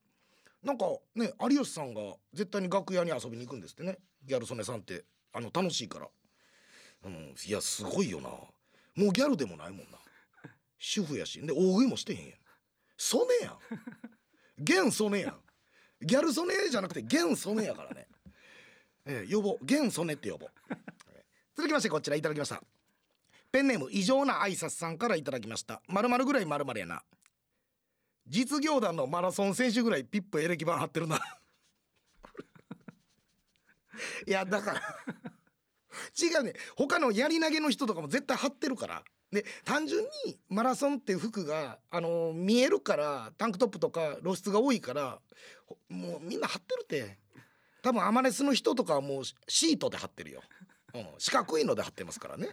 [0.60, 4.00] なんかね有吉さんが絶対に楽屋に遊びに行くんですってね。
[4.24, 6.08] ギャル曽根さんってあの楽しいから、
[7.04, 8.30] うん、いやすごいよな。
[8.98, 9.98] もうギャルでもないもんな。
[10.78, 11.40] 主婦やし。
[11.40, 12.38] で大食いもしてへんやん。
[12.96, 13.58] 曽根やん。
[14.88, 15.36] 現曽根やん。
[16.04, 18.08] ギャル曽根じゃなくて現曽根やからね。
[19.06, 19.64] えー、呼ぼう。
[19.64, 20.50] 現曽根って呼ぼう。
[21.56, 22.60] 続きましてこちらいただきました。
[23.52, 25.80] ペンネーム異常な挨拶さんからいただきました。
[25.86, 27.02] まるまるぐらいまるまるやな。
[28.26, 31.18] 実業団のマラソン選手ぐらいピップエレキ板貼ってるな。
[34.26, 34.82] いやだから。
[36.20, 36.54] 違うね。
[36.76, 39.02] 他のやり投げの人とかも絶対張ってるから。
[39.30, 45.18] で単純にマラソンっていう服が、あのー、見えるからタンクトップとか露出が多いから
[45.90, 47.18] もうみんな張ってるって。
[47.80, 50.42] 多分アマレスの人とかはもうシートで貼ってるよ、
[50.94, 52.48] うん、四角いので貼ってますからね、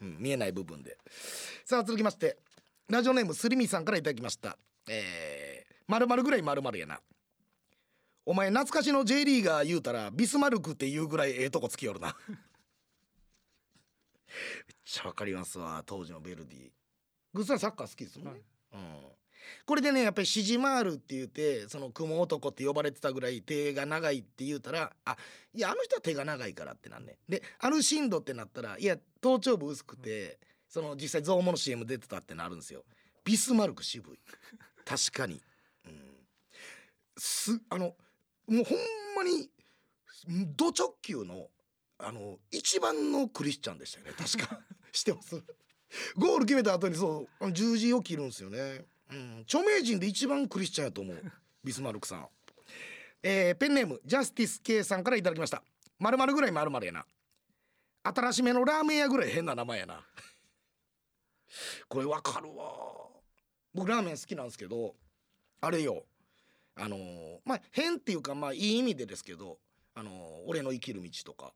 [0.00, 0.96] うん、見えない部分で。
[1.66, 2.38] さあ続きまして。
[2.88, 4.58] ラジオネームすりみさんから頂きました。
[4.88, 6.98] えー、まるまるぐらいまるまるやな。
[8.26, 12.16] お前懐かしの J リーガー言うたらビスマルクっていうぐらいええとこつきよるな。
[14.30, 16.70] っちゃわかりますわ当時のベルディ。
[17.32, 18.40] グッズはサッカー好きですもんね、
[18.72, 19.20] はい、うん。
[19.66, 25.16] これでねやっぱりシジマールって言ってその雲男って呼ばれてたぐらい手が長いって言うたらあ
[25.54, 30.38] いやあの人は手が長いからってなんねでアルシンドってなったらいや頭頂部薄くて、
[30.68, 32.84] その実際ゾウモの CM 出てたってなるんですよ。
[33.24, 34.18] ビスマルク渋い。
[34.84, 35.42] 確かに。
[35.86, 35.92] うん。
[37.18, 37.94] すあの
[38.46, 38.78] もうほん
[39.16, 39.50] まに
[40.56, 41.48] ド直球の
[42.02, 44.12] あの一番のクリスチャンでしたよね。
[44.16, 44.60] 確か。
[44.92, 45.42] してます。
[46.16, 51.32] ゴール決めた後にそう十字を切るんですよね、うん、著名人で一番クリスチャンやと思う。
[51.64, 52.28] ビスマルクさん。
[53.22, 55.62] えー、ペンネームジャスティス K さんからいただきました。
[55.98, 57.06] まるまるぐらいまるまるやな。
[58.02, 60.06] 新しめのラーメン屋ぐらい変な名前やな。
[61.88, 63.10] これわかるわ。
[63.74, 64.94] 僕ラーメン好きなんですけど
[65.60, 66.04] あれよ。
[66.76, 69.58] あのー、まあ変っていうかまあいい意味でですけど
[69.94, 70.14] あのー、
[70.46, 71.52] 俺の生きる道とか。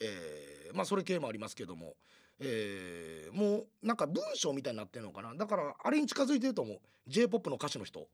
[0.00, 1.94] えー、まあそれ系もありますけども、
[2.38, 5.34] えー、もうなんか文章みたいになってるのかな。
[5.34, 6.78] だからあれに近づいてると思う。
[7.06, 8.08] J p o p の歌手の人。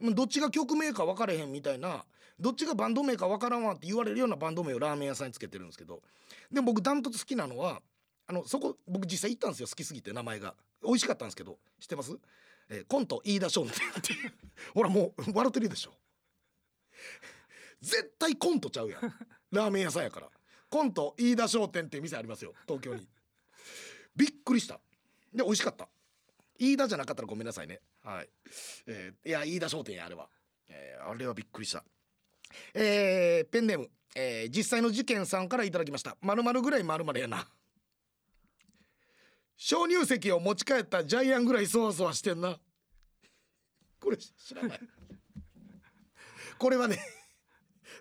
[0.00, 2.04] どっちが曲名か分からへんみたいな。
[2.38, 6.02] どっちがバンド名か分からんわって言われるようなバンド名をラーメン屋さんにつけてるんですけど。
[6.52, 7.80] でも僕ダントツ好きなのは
[8.26, 9.68] あのそこ僕実際行ったんですよ。
[9.68, 10.54] 好きすぎて名前が。
[10.82, 11.58] 美味しかったんですけど。
[11.80, 12.16] 知ってます、
[12.68, 14.12] えー、コント飯田商店って。
[14.12, 14.32] い う
[14.74, 15.94] ほらもう笑ってるでしょ。
[17.80, 19.00] 絶対コントちゃうやん。
[19.50, 20.30] ラーメン屋さんやから。
[20.74, 22.52] コント飯田商店っていう店ありますよ。
[22.66, 23.08] 東京に。
[24.16, 24.80] びっくりした。
[25.32, 25.88] で美味しかった。
[26.58, 27.80] 飯田じゃなかったらごめんなさいね。
[28.02, 28.28] はい、
[28.86, 30.28] えー、いや飯田商店やあれは、
[30.66, 31.84] えー、あれはびっくりした。
[32.74, 36.16] えー、ペンネーム、えー、実際の事件さんからいただきました。
[36.20, 37.48] まるまるぐらいまるまるやな。
[39.56, 42.58] 鍾乳石を持ち帰ったジャイアンぐらいそわそわしてんな。
[44.00, 44.80] これ知らない。
[46.58, 46.98] これはね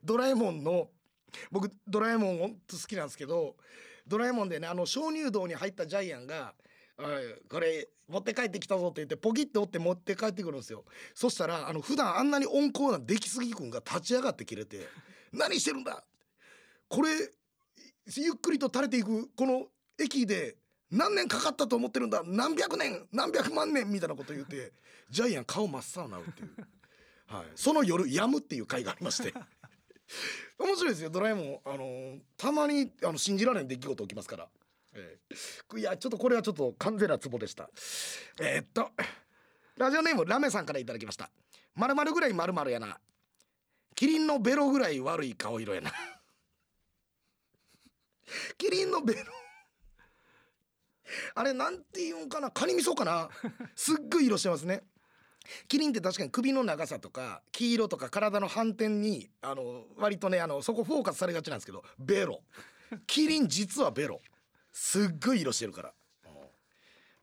[0.04, 0.90] ドラえもんの
[1.52, 3.56] 僕ドラえもんほんと好きなんですけど
[4.08, 6.54] ドラえもんでねあの鍾乳洞に入ったジャイアンが
[7.00, 10.86] 「いこれ持って帰ってきたぞ」って言ってポキッて折って持って帰ってくるんですよ。
[11.14, 14.88] そしたらあの普段あんなに温厚な出来すぎくんが立ち上がって切れて
[15.32, 16.04] 「何してるんだ!」
[16.90, 17.10] これ
[18.16, 19.68] ゆっくりと垂れていくこの
[19.98, 20.58] 駅で
[20.92, 22.22] 何年かかったと思ってるんだ！
[22.24, 23.08] 何百年！
[23.12, 23.90] 何百万年！
[23.90, 24.74] みたいなこと言って
[25.10, 26.56] ジャイアン顔真っ青になるっていう、
[27.26, 29.34] はい、その夜やむっていう回がありまして。
[30.60, 31.10] 面白いですよ。
[31.10, 34.50] ドラえもんあのたまにあの信じられん出来事起きますから、
[34.94, 37.70] えーいやちょっとこれはちょっと完全なツボでした。
[38.40, 38.92] えーっと
[39.78, 41.32] ラジオネームラメさんからいただきました。
[41.74, 43.00] まるまるぐらいまるまるやな。
[43.96, 45.92] キリンのベロぐらい悪い顔色やな。
[48.58, 49.34] キリンのベロ。
[51.36, 52.52] あれなんて言うんかな。
[52.52, 53.30] カニ味噌かな。
[53.76, 54.84] すっごい色してますね。
[55.68, 62.42] キリンって確かに首の長さとか黄色とか体の反転にあの割とねあのそこフォーカスされがちなんですけどベロ。
[63.08, 64.20] キリン実はベロ。
[64.72, 65.94] すっごい色してるから、
[66.26, 66.32] うん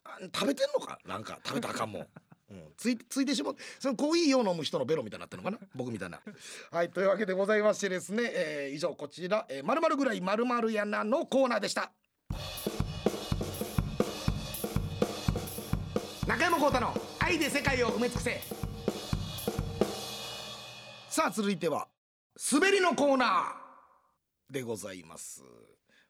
[0.04, 0.98] あ食べてんのか？
[1.06, 2.06] なんか食べたらあかんもん、
[2.50, 5.68] うん、ついついてしまうそのコーヒーを飲む人のベロみたいになってるのかな？
[5.74, 6.20] 僕みたいな。
[6.70, 11.90] はいというわけでございましてですね、えー以上こちら「まるまるぐらいまるまるやな」のコーナーでした
[16.31, 18.40] 中山浩太の愛で世界を埋め尽くせ。
[21.09, 21.88] さあ続いては
[22.53, 25.43] 滑りのコーナーでございます。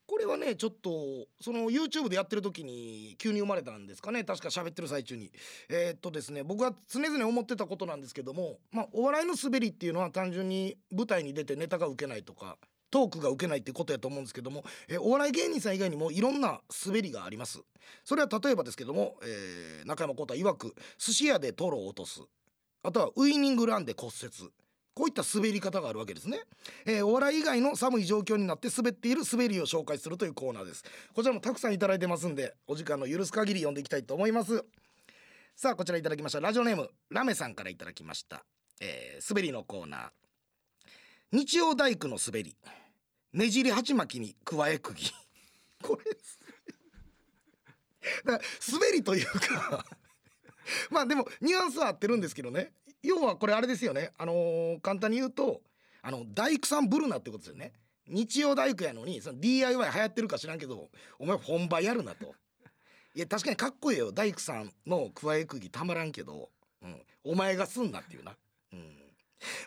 [0.06, 4.22] これはねちょっとその YouTube でやってる時に急に生まれたんですかね。
[4.22, 5.33] 確か喋ってる最中に。
[5.70, 12.59] えーっとですね僕は常々思ってたことなんですけどもまあお笑いの滑りっていうのは単純に舞台に出てネタが受けないとか
[12.90, 17.61] トークが受けないってことやと思うんですけども、えーお笑い芸人さん以外にもいろんな滑りがあります。
[18.05, 22.20] それは例えばですけども、えー中山浩太曰く寿司屋でトロを落とす。
[22.83, 24.50] あとはウイニングランで骨折。
[24.92, 26.40] こういった滑り方があるわけですね、
[26.85, 30.85] えーお笑い以外の寒い状況になって滑っている滑りを紹介するというコーナーです。
[31.14, 34.64] こちらもたくさんいただいてますんでお時間の許す限り読んでいきたいと思います。
[35.55, 36.40] さあこちらいただきました。
[36.40, 38.44] ラジオネームラメさんからいただきました、
[38.81, 40.11] えー滑りのコーナー。
[41.33, 42.57] 日曜大工の滑り。
[43.32, 45.00] ねじり鉢巻きに加え釘
[45.82, 46.10] これ
[48.24, 48.40] だ
[48.70, 49.84] 滑りというか。
[50.90, 52.72] まあでもニュアンスは合ってるんですけどね。
[53.02, 54.12] 要はこれあれですよね。
[54.18, 55.62] あのー簡単に言うと
[56.02, 57.72] あの大工さんぶるなってことですよね。
[58.06, 62.34] 日曜大工やのにその DIY 流行ってるか知らんけどお前本場やるなと。
[63.14, 64.12] いや確かにかっこいいよ。
[64.12, 66.50] 大工さんの加え釘たまらんけど、
[66.82, 68.36] うん、お前がすんなっていうな、
[68.72, 68.96] うん、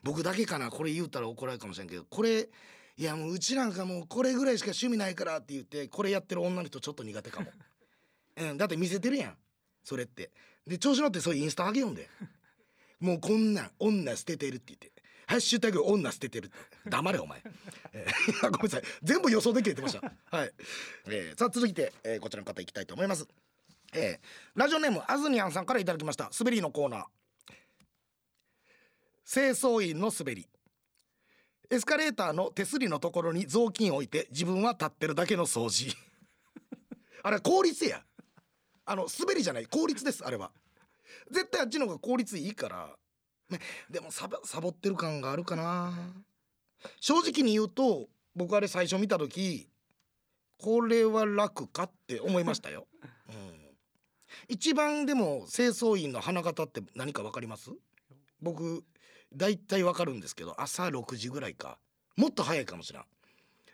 [0.04, 0.70] 僕だけかな。
[0.70, 2.06] これ言うたら怒られるかもしれんけど。
[2.06, 2.50] これ
[2.96, 7.48] いやもううちなんかもうこれぐらいしか趣味ないからって言ってこれやってる女の人ちょっと苦手かも、
[8.38, 9.38] うん、だって見せてるやん。
[9.84, 10.32] それって。
[10.68, 12.10] で調子乗ってそういうインスタ上げよんで。
[13.00, 14.94] もうこんなん女捨ててるって言って
[15.28, 16.56] 「ハッシュタグ女捨ててる」って。
[16.90, 17.44] 黙れお前、
[17.92, 18.84] えー ごめんなさい。
[19.02, 20.14] 全部予想できれてました。
[20.32, 20.54] はい、
[21.08, 23.28] えーさあ続いて、えーこちらの方いきたいと思います。
[23.94, 26.32] えーラジオネームあずにゃんさんからいただきました。
[26.38, 27.06] 滑りのコーナー。
[29.26, 30.48] 清掃員の滑り
[31.70, 35.96] エスカレーターの手すりのところに雑巾を置いて自分は立ってるだけの掃除。
[37.24, 38.04] あれ効率や。
[38.86, 39.66] あの滑りじゃない。
[39.66, 40.52] 効率ですあれは。
[41.32, 42.96] 絶対あっちの方が効率いいから。
[43.50, 46.14] ねでもサボサボってる感があるかな。
[47.00, 49.70] 正直に言うと僕あれ最初見た時
[50.58, 52.88] これは楽かって思いましたよ、
[53.30, 53.76] うん、
[54.48, 57.72] 一番でも清掃員の花形って何か分かります？
[58.42, 58.84] 僕
[59.36, 61.78] 大体わかるんですけど朝6時ぐらいか。
[62.16, 63.04] もっと早いかもしれん。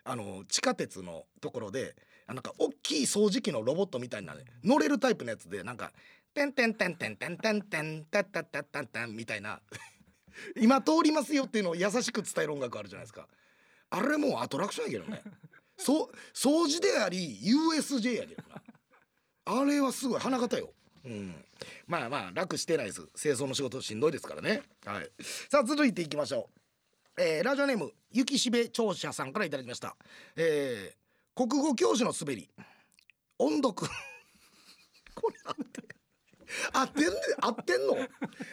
[0.06, 1.96] あの地下鉄のところで
[2.26, 5.92] あなんか大きい掃除機のロボットみたいなね乗れるタイプのやつでなんか
[6.34, 9.62] 「てんてんてんてんてんてんてんたたたたたん」みたいな
[10.56, 13.28] 今通りますよっていうのを優しく伝える音楽あるじゃないですか
[13.90, 15.24] あれもうアトラクションやけどね
[15.78, 18.62] そう掃除であり USJ やけどな
[19.62, 20.72] あれはすごい花形よ
[21.06, 21.36] うん。
[21.88, 23.08] まあまあ楽してないです。
[23.16, 24.64] 清掃の仕事しんどいですからね。
[24.86, 25.10] はい。
[25.50, 26.50] さあ続いていきましょ
[27.18, 27.22] う。
[27.22, 29.96] えーラジオネーム雪しべ聴者さんからいただきました。
[30.36, 31.00] えー
[31.36, 32.50] 国語教師の滑り。
[33.38, 33.88] 音読。
[35.16, 35.82] これ合って。
[36.74, 38.08] 合ってんね合ってんの？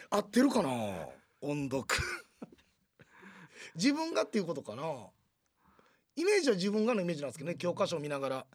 [0.09, 0.69] 合ってるかな？
[1.41, 1.85] 音読。
[3.75, 4.83] 自分がっていうことかな？
[6.15, 8.45] イメージは自分がのイメージなんですけどね教科書を見ながら、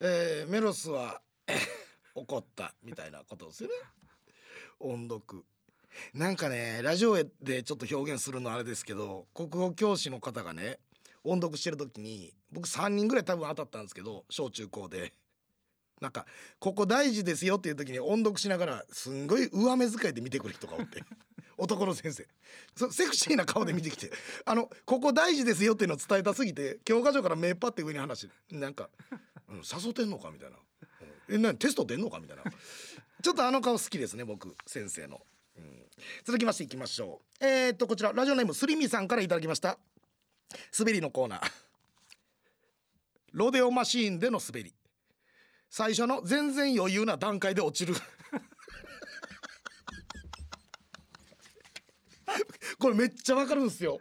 [0.00, 1.20] えーメロスは
[2.18, 3.74] 怒ったみたいなことですよね
[4.80, 5.44] 音読。
[6.14, 10.78] なんかねラジオでちょっと表現するのあれですけど国語教師の方がね
[11.24, 15.12] 音読してる時に僕3人ぐらい多分当たったんですけど小中高で。
[16.00, 16.26] なんか
[16.60, 21.02] 「ここ大事ですよ」っていう時に音読しながらすんごい上目遣いで見てくる人がおって
[21.58, 22.28] 男の先生。
[22.76, 24.12] そセクシーな顔で見てきて
[24.46, 28.88] 「あのここ大事ですよ」っていうのを伝えたすぎて教科書から目パって上に話してなんか
[29.48, 30.56] 「うん、誘ってんのか?」みたいな
[31.28, 31.56] 「え何？
[31.56, 32.44] テスト出んのか?」みたいな。
[33.22, 35.20] ちょっとあの顔好きですね僕先生の。
[35.56, 35.86] うん。
[36.24, 37.44] 続きましていきましょう。
[37.44, 38.12] えー、っとこちら。
[38.12, 39.78] ラジオネームすりみさんからいただきました。
[40.78, 41.50] 滑りのコーナー。
[43.32, 44.74] ロデオマシーンでの滑り。
[45.68, 47.94] 最初の全然余裕な段階で落ちる。
[52.78, 54.00] これめっちゃわかるんですよ。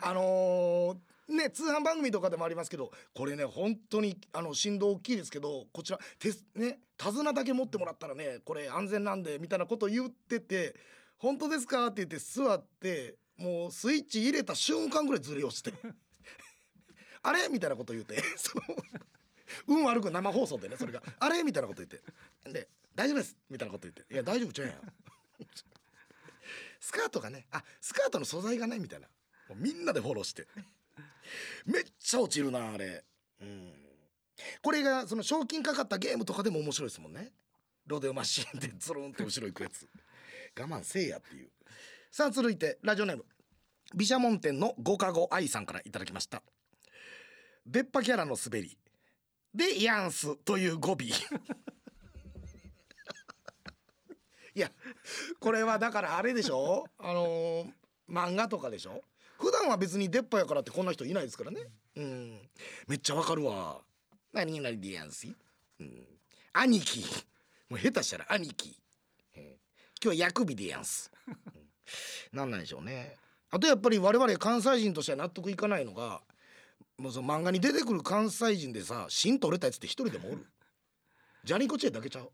[0.00, 10.74] あのーね通販番組とかでもありますけどこれね本当にあの振動大きいですけどこちらてね手綱だけ持ってもらったらねこれ安全なんでみたいなこと言ってて
[11.18, 15.72] 「本当ですか?」って言って座ってもうスイッチ入れた瞬間ぐらいずれ落ちて
[17.22, 18.64] 「あれ?」みたいなこと言うてその
[19.66, 21.88] 運悪く生放送でねそれが「あれ?」みたいなこと言っ
[22.44, 24.80] てで「大丈夫です」みたいなこと言って「いや大丈夫ちゃうやん」
[26.80, 29.08] スカートがねあスカートの素材がねみたいな
[29.56, 30.46] みんなでフォローして
[31.66, 33.04] めっちゃ落ちるなあれ。
[33.40, 33.72] うん。
[34.62, 37.32] これがその賞金かかったゲームとかでも面白いですもんね。
[37.86, 39.88] ロデオマシーンでズルンって後ろ行くやつ。
[40.58, 41.50] 我慢せえやっていう。
[42.10, 43.24] さあ続いてラジオネーム。
[43.94, 46.42] 毘沙門天の五かご愛さんからいただきました。
[47.66, 48.76] 出っ歯キャラの滑り。
[49.54, 50.98] でヤンスという語尾。
[54.54, 54.70] いや
[55.38, 56.84] これはだからあれでしょ？
[56.98, 57.72] あのー
[58.10, 59.02] 漫画とかでしょ？
[59.38, 61.60] 普段は別に出っ歯やからってこんな人いないですからね。
[61.96, 62.40] うん。
[62.86, 63.78] めっちゃわかるわ。
[64.32, 65.26] 何々でやんす？
[65.80, 66.04] うん。
[66.52, 67.04] 兄貴。
[67.68, 68.76] もう下手したら兄貴、
[69.34, 70.04] えー。
[70.04, 73.16] 今日は薬日でやんす、うん、なんなんでしょうね。
[73.50, 76.22] あとやっぱり我々関西人としては納得いかないのが
[76.96, 80.46] もうその漫画に出てくる関西人でさ芯取れたやつって一人でもおる。
[81.44, 82.30] ジャニコチェだけちゃう。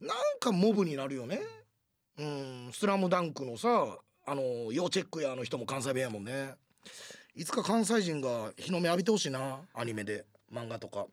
[0.00, 1.40] なんかモブになるよね。
[2.18, 2.70] うん。
[2.72, 6.54] スラムダンクのさあの要チェックやあの人も関西弁やもんね。
[7.34, 11.06] いつか関西人が日の目浴びてほしいなアニメで漫画とか。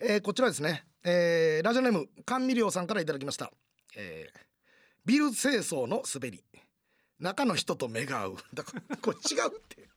[0.00, 3.52] えーこちらですね、えーラジオネーム甘味料さんからいただきました、
[3.96, 4.38] えー
[5.04, 6.44] ビル清掃の滑り。
[7.18, 8.36] 中の人と目が合う。
[8.54, 9.88] だからこれ違うって。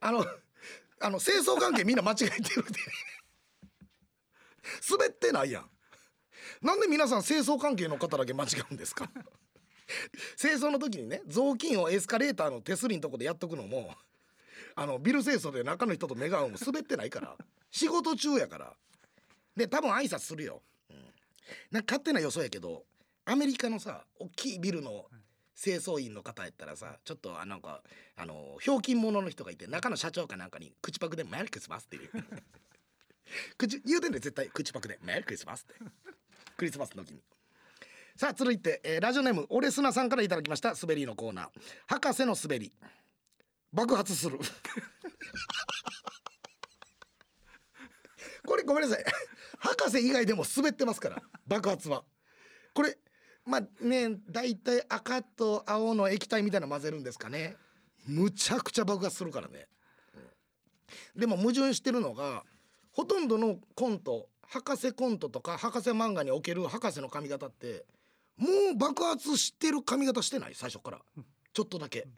[0.00, 0.26] あの
[1.00, 2.80] あの清掃関係みんな間違えてるって。
[4.90, 5.70] 滑ってないやん。
[6.60, 9.10] なんで皆さん清掃関係の方だけ間違うんですか？
[10.36, 13.94] 清掃の時にね雑巾をエスカレーターの手すりのとこでやっとくのも
[14.74, 17.36] あのビル清掃で中の人と目が合うのも滑ってないから
[17.70, 18.76] 仕事中やから。
[19.56, 20.96] で多分挨拶するよ、うん、
[21.72, 22.86] なんか勝手な予想やけど
[23.24, 25.10] アメリカのさ大きいビルの
[25.60, 27.82] 清掃員の方やったらさちょっとあなんか
[28.16, 32.10] あのひょうきん者の人がいて中の社長かなんかに口パクで「メリークリスマス」っていう。
[33.58, 34.48] 口言うてんで絶対。
[34.48, 35.74] 口パクで「メリークリスマス」って。
[36.56, 37.22] クリスマスの時に。
[38.20, 41.48] さあ続いて、えーラジオネームオレスナさんからいただきました滑りのコーナー。
[41.86, 42.70] 博士の滑り
[43.72, 44.38] 爆発する。
[48.44, 49.04] これごめんなさい。
[49.60, 52.04] 博士以外でも滑ってますから爆発は。
[52.74, 52.98] これ
[53.46, 57.56] まあね大体赤と青の液体みたいなの混ぜるんですかね。
[58.06, 59.66] むちゃくちゃ爆発するからね、
[60.12, 60.30] うん
[61.20, 62.44] でも矛盾してるのが
[62.92, 67.86] ほとんどのコント博士コントとか博士漫画における博士の髪型って
[68.40, 70.54] もう爆発してる髪型してない？
[70.54, 70.98] 最初から。
[71.52, 72.08] ちょっとだけ。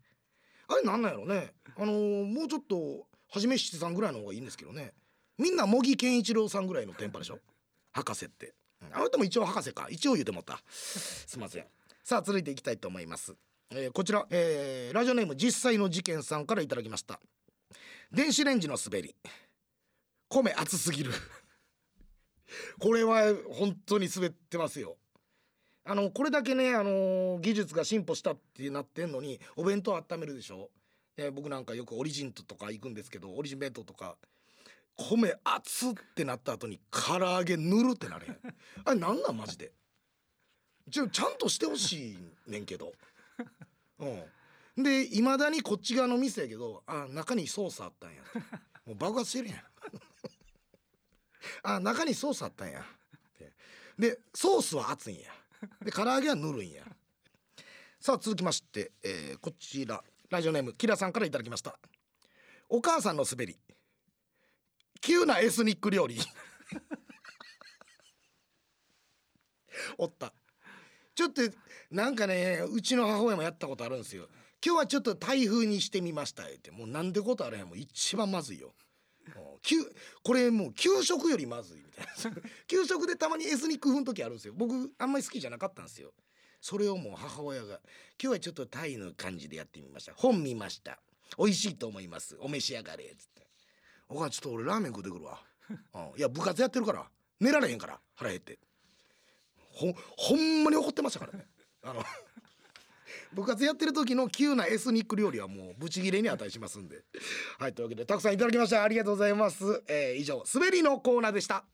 [0.69, 1.53] あれなんなんやろね？
[1.77, 4.93] あのーもうちょっとはじめ七さんぐらいの方がいいんですけどね。
[5.37, 7.41] みんな茂木健一郎さんぐらいのテンパでしょ？
[7.93, 8.55] 博士って。
[8.93, 9.89] あの人も一応博士か。
[9.91, 10.63] 一応言うてもった。
[10.69, 11.67] すいません。
[12.05, 13.35] さあ続いていきたいと思います、
[13.71, 17.21] えーこちら、えーラジオネーム実際の事件さんからいただきました。
[18.13, 19.17] 電子レンジの滑り。
[20.29, 21.13] 米熱すぎる。
[22.79, 24.97] これは本当に滑ってますよ。
[25.85, 30.71] あのこれだけね、あの技術が進歩したってなってんのにお弁当温めるでしょ、
[31.17, 34.17] えー僕なんかよくオリジンとか行くんですけどオリジン弁当とか
[34.97, 38.39] 米熱ってなった後に唐揚げ塗るってなれへん。
[38.85, 39.73] あれなんなんマジで？
[40.91, 42.19] ちょちゃんとしてほしい
[42.51, 42.93] ねんけど。
[43.99, 44.83] うん。
[44.83, 48.23] でいまだにこっち側の店やけどあ中にソースあったんや。
[48.87, 49.65] もう爆発してるやん。
[51.75, 52.85] あ中にソースあったんや。
[53.99, 55.31] でソースは熱いんや
[55.85, 56.83] で唐揚げはぬるんや。
[58.01, 60.03] さあ続きまして、えーこちら。
[60.31, 61.79] ラジオネームキラさんからいただきました。
[62.69, 63.59] お母さんの滑り。
[65.01, 66.19] 急なエスニック料理。
[69.99, 70.33] おった。
[71.15, 71.43] ちょっと
[71.91, 74.29] なんかねうちの母親もやったことあるんですよ。
[74.65, 76.45] 今日はちょっと台風にしてみました。
[76.45, 77.67] ってもうなんでことあれへん。
[77.67, 78.73] もう一番まずいよ。
[79.63, 82.43] きゅこれもう給食よりまずいみたいな。
[82.67, 84.55] 給食でたまにエスニック風の時あるんですよ。
[84.55, 86.13] 僕あんまり好きじゃなかったんですよ。
[86.61, 87.81] それをもう母親が
[88.23, 90.15] 「今日はちょっとタイの感じでやってみました。
[90.15, 91.01] 本見ました。
[91.39, 92.37] 美味しいと思います。
[92.41, 93.47] お召し上がれ」っつって
[94.09, 97.11] 「お母ちょっと俺ラーメン食うてくるわ」 うん「いや部活やってるから。
[97.41, 98.01] 寝られへんから。
[98.15, 98.59] 腹減って」
[99.73, 101.49] ほほんまに怒ってましたからね。
[101.83, 102.05] あの
[103.35, 107.03] 部活やってる時の急なエスニック料理はもうブチギレに値しますんで。
[107.59, 108.83] はいというわけでたくさんいただきました。
[108.83, 111.65] ありがとうございます、えー以上滑りのコーナーでした。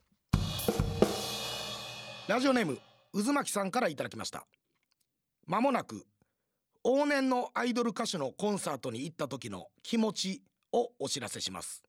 [2.28, 2.78] ラジオネーム
[3.12, 4.46] 渦巻さんからいただきました。
[5.46, 6.04] まもなく
[6.84, 10.42] 往年のアイドル歌手のコンサートに行った時の気持ち
[10.72, 11.82] をお知らせします、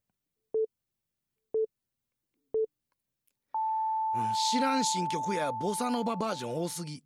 [4.15, 7.03] うん、知らん新曲やボサノババージョン多すぎ。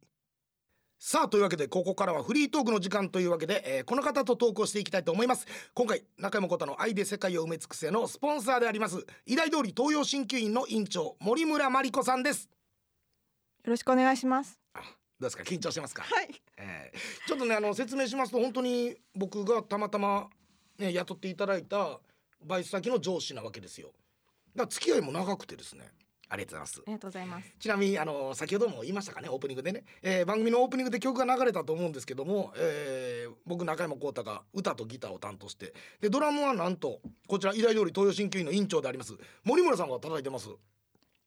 [1.05, 5.45] さあというわけでここからはフリートークの時間というわけで、えーこの方とトークをしていきたいと思います。
[5.73, 12.45] 今回中山ことの愛で世界を埋め尽くせのスポンサーであります医大通り東洋鍼灸院の院長森村真理子さんです。
[13.65, 14.57] よろしくお願いします。
[14.75, 14.85] あど
[15.19, 15.43] うですか？
[15.43, 16.29] 緊張してますか、はい。
[16.55, 20.29] えーちょっとねあの説明しますと本当に僕がたまたま、
[20.79, 21.99] ね、雇っていただいた
[22.45, 23.89] バイト先の上司なわけですよ。
[24.55, 25.83] だから付き合いも長くてですね
[26.33, 26.79] ありがとうございます。
[26.79, 27.55] ありがとうございます。
[27.59, 35.73] ちなみにあの先ほども言いましたかねオープニングでね、えー番組のオープニングで曲が流れたと思うんですけども、えー僕中山浩太が歌とギターを担当して。
[36.01, 39.13] でドラムはなんとこちら医大通り東洋鍼灸院の院長であります
[39.43, 40.49] 森村さんが叩いてます。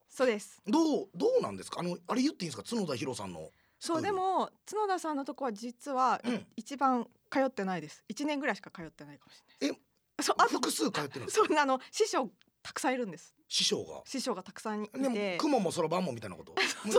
[0.08, 0.60] そうです。
[0.66, 1.80] どうどうなんですか？
[1.80, 2.62] あのあれ言っていいんですか？
[2.68, 3.50] 角田博さんの。
[3.78, 6.46] そうでも角田さんのとこは実は、うん。
[6.56, 8.02] 一番通ってないです。
[8.08, 9.80] 一年ぐらいしか通ってないかもしれないで
[10.22, 10.26] す。
[10.26, 12.30] そうあ複数通ってる んですかそうあの師匠
[12.66, 13.32] たくさんいるんです。
[13.48, 15.36] 師匠が師匠がたくさんいでもて。
[15.38, 16.52] 雲も空番もみたいなこと？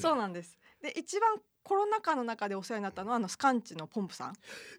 [0.00, 0.58] そうなんです。
[0.80, 4.34] で一番コロナ禍の中でお世話になったのはあのスカンチのポンプさん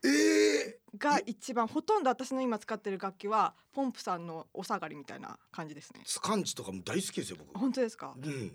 [0.08, 6.08] えが一番ほとんど私の今使ってる楽器はポンプさんのお下がりみたいな感じですねー、。
[6.08, 8.14] スカンチとかも大好きですよ僕本当ですか？
[8.18, 8.54] うん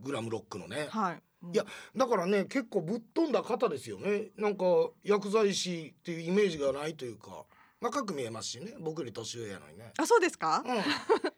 [0.00, 1.22] グラムロックのねはい。
[1.52, 1.64] いや
[1.96, 4.64] だからね結構ぶっ飛んだ方ですよねなんか
[5.04, 7.44] 薬剤師っていうイメージがないというか
[7.80, 10.62] 若く見えますしね僕より年上やのにねあそうですか？
[10.66, 10.72] う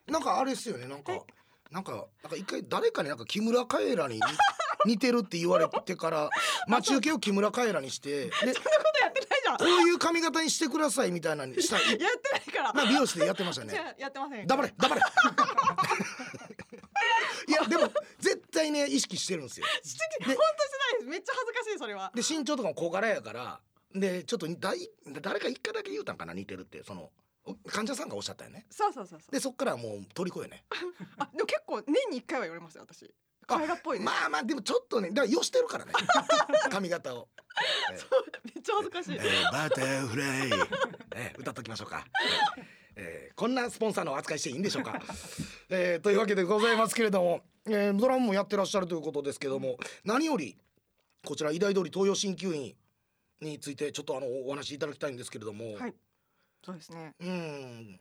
[0.09, 1.13] んなんかあれですよねなんか
[1.71, 1.91] なんか
[2.23, 4.21] なんか一回誰かになんか木村カエラに似
[4.93, 6.29] 似てるって言われてから
[6.67, 8.63] 待ち受けを木村カエラにしてで そんなこ
[8.93, 9.57] とやってないじゃん。
[9.57, 12.73] こういう髪型にしてくださいみたいなにしたやってないから。
[12.73, 14.47] な美容師でやってましたねやってません。
[14.47, 15.01] 黙れ黙れ
[17.47, 21.05] いやでも絶対ね意識してるんですよ本当してないです。
[21.09, 22.11] めっちゃ恥ずかしいそれは。
[22.15, 23.59] で身長とかも小柄やから
[23.93, 24.89] でちょっとだい
[25.21, 27.09] 誰か一回だけ言うたんかな似てるってその
[27.45, 29.31] お患者さんがおっしゃったよねそうそうそうそう。
[29.31, 30.63] でそっからもう虜よね
[31.17, 33.05] あでも結構年に一回は言われますよ私。
[33.05, 34.05] あカエラっぽいね。
[34.05, 35.91] まあまあでもちょっとねだからよしてるからね
[36.69, 37.27] 髪型を、
[37.91, 37.95] え
[38.45, 39.15] めっちゃ恥ずかしい。
[39.17, 42.05] ーえーバタフライ、ね、歌っときましょうか、
[42.95, 45.01] えーこんなスポンサーの扱いしていいんでしょうか、
[45.69, 50.55] えーというわけでございますけれども、えードラムもやってらっしゃるということですけども何より
[51.25, 52.75] こちら医大通り東洋鍼灸院
[53.41, 55.93] についてちょっとあのお話しいただきたいんですけれども、はい。
[56.63, 57.15] そうですね。
[57.19, 57.99] うん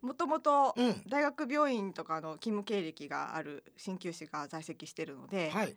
[0.00, 5.76] もともとうん大学病院とかの勤務経歴がある鍼灸師が在籍しているので、はい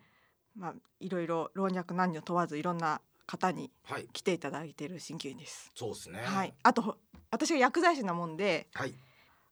[0.56, 5.70] まあいろいろ老若男女問わずいろんな方にはい来ていただいている鍼灸院です。
[5.74, 6.54] そうですねはい。
[6.62, 6.98] あと
[7.30, 8.94] 私が薬剤師なもんではい、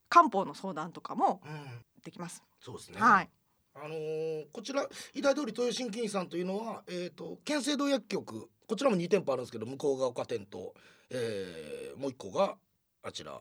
[0.09, 2.43] 漢方の相談とかもうん、できます。
[2.61, 3.29] そうですねはい。
[3.75, 10.75] あのーこちら医大通り東洋鍼灸院さんというのは、えー、と県政堂薬局こちらも2店舗あるんですけど向こうが丘店と、
[11.11, 12.57] えーもう一個が
[13.03, 13.41] あちら。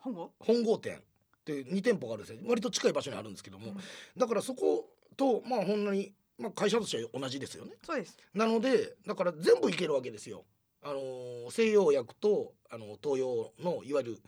[0.00, 0.32] 本郷？
[0.40, 0.98] 本郷店っ
[1.44, 2.40] て2店舗があるんですよ。
[2.48, 3.74] 割と近い場所にあるんですけども、
[4.16, 7.72] だからそことまあほんなに、まあ、会社としては同じですよね。
[7.84, 8.16] そうです。
[8.34, 10.44] なのでだから全部いけるわけですよ。
[10.82, 14.18] あのー西洋薬とあの東洋のいわゆる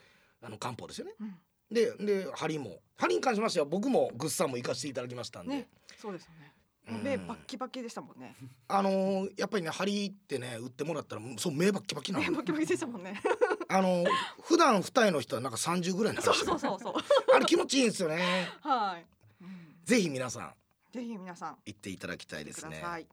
[0.42, 1.14] あの漢方ですよね。
[1.20, 1.34] うん
[1.70, 5.68] でで針も針に関しましては僕もグッサンも行かせていただきましたんで、ね。
[5.98, 6.52] そうですよね。
[6.86, 8.36] うん目バッキバキでしたもんね。
[8.68, 13.20] あのーやっぱりね針ってね打ってもらったらそう目バッキバキなの目バキバキでしたもんね。
[13.68, 14.06] あのー
[14.42, 16.94] 普段二重の人はなんか30ぐらいになるそうんでそうそうそう。
[17.34, 19.06] あれ気持ちいいんですよね はい。
[19.42, 20.54] うんぜひ皆さん
[20.92, 22.82] ぜひ皆さん行っていただきたいですねい。
[22.82, 23.06] はい、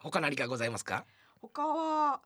[0.00, 1.04] 他何かございますか？
[1.42, 2.20] 他は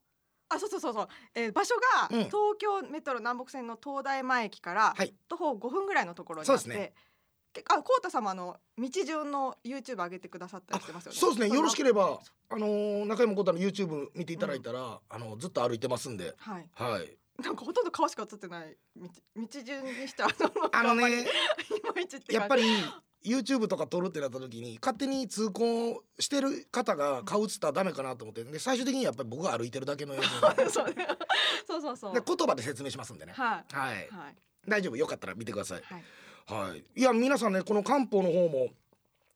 [0.50, 1.74] あそうそうそうそう、えー場所
[2.10, 2.24] が、うん。
[2.24, 5.14] 東京メトロ南北線の東大前駅からはい。
[5.28, 6.92] 徒歩5分ぐらいのところにあって、そうですね。
[7.52, 11.18] けあコウタ様の道順の YouTube 上げてくださったりしてますよね。
[11.18, 11.54] そうですね。
[11.54, 12.20] よろしけれれば
[12.50, 16.34] あのー中山浩太の YouTube 見ていただいたら、あのずっと歩いてますんで。
[16.46, 16.54] ば。
[16.54, 16.70] はい。
[16.74, 17.16] はい。
[17.42, 20.28] なんかほとんど顔しか映ってない道道順にしては
[20.72, 21.26] あのね い
[21.94, 22.34] まいちって感じ。
[22.34, 22.62] やっぱり
[23.24, 28.44] YouTube とか撮るってなった時に勝手に通行してる方が顔映ったらダメかなと思って。
[28.44, 30.24] で最終的にやっぱり僕が歩いてるだけの映像。
[31.66, 33.32] そうそうそうで言葉で説明しますんでね。
[33.32, 33.74] はい。
[33.74, 34.08] はい。
[34.10, 34.36] はい。
[34.68, 34.96] 大丈夫？
[34.96, 35.82] よかったら見てください。
[35.82, 36.04] はい。
[36.68, 36.84] はい。
[36.96, 38.68] いや皆さんねこの漢方の方も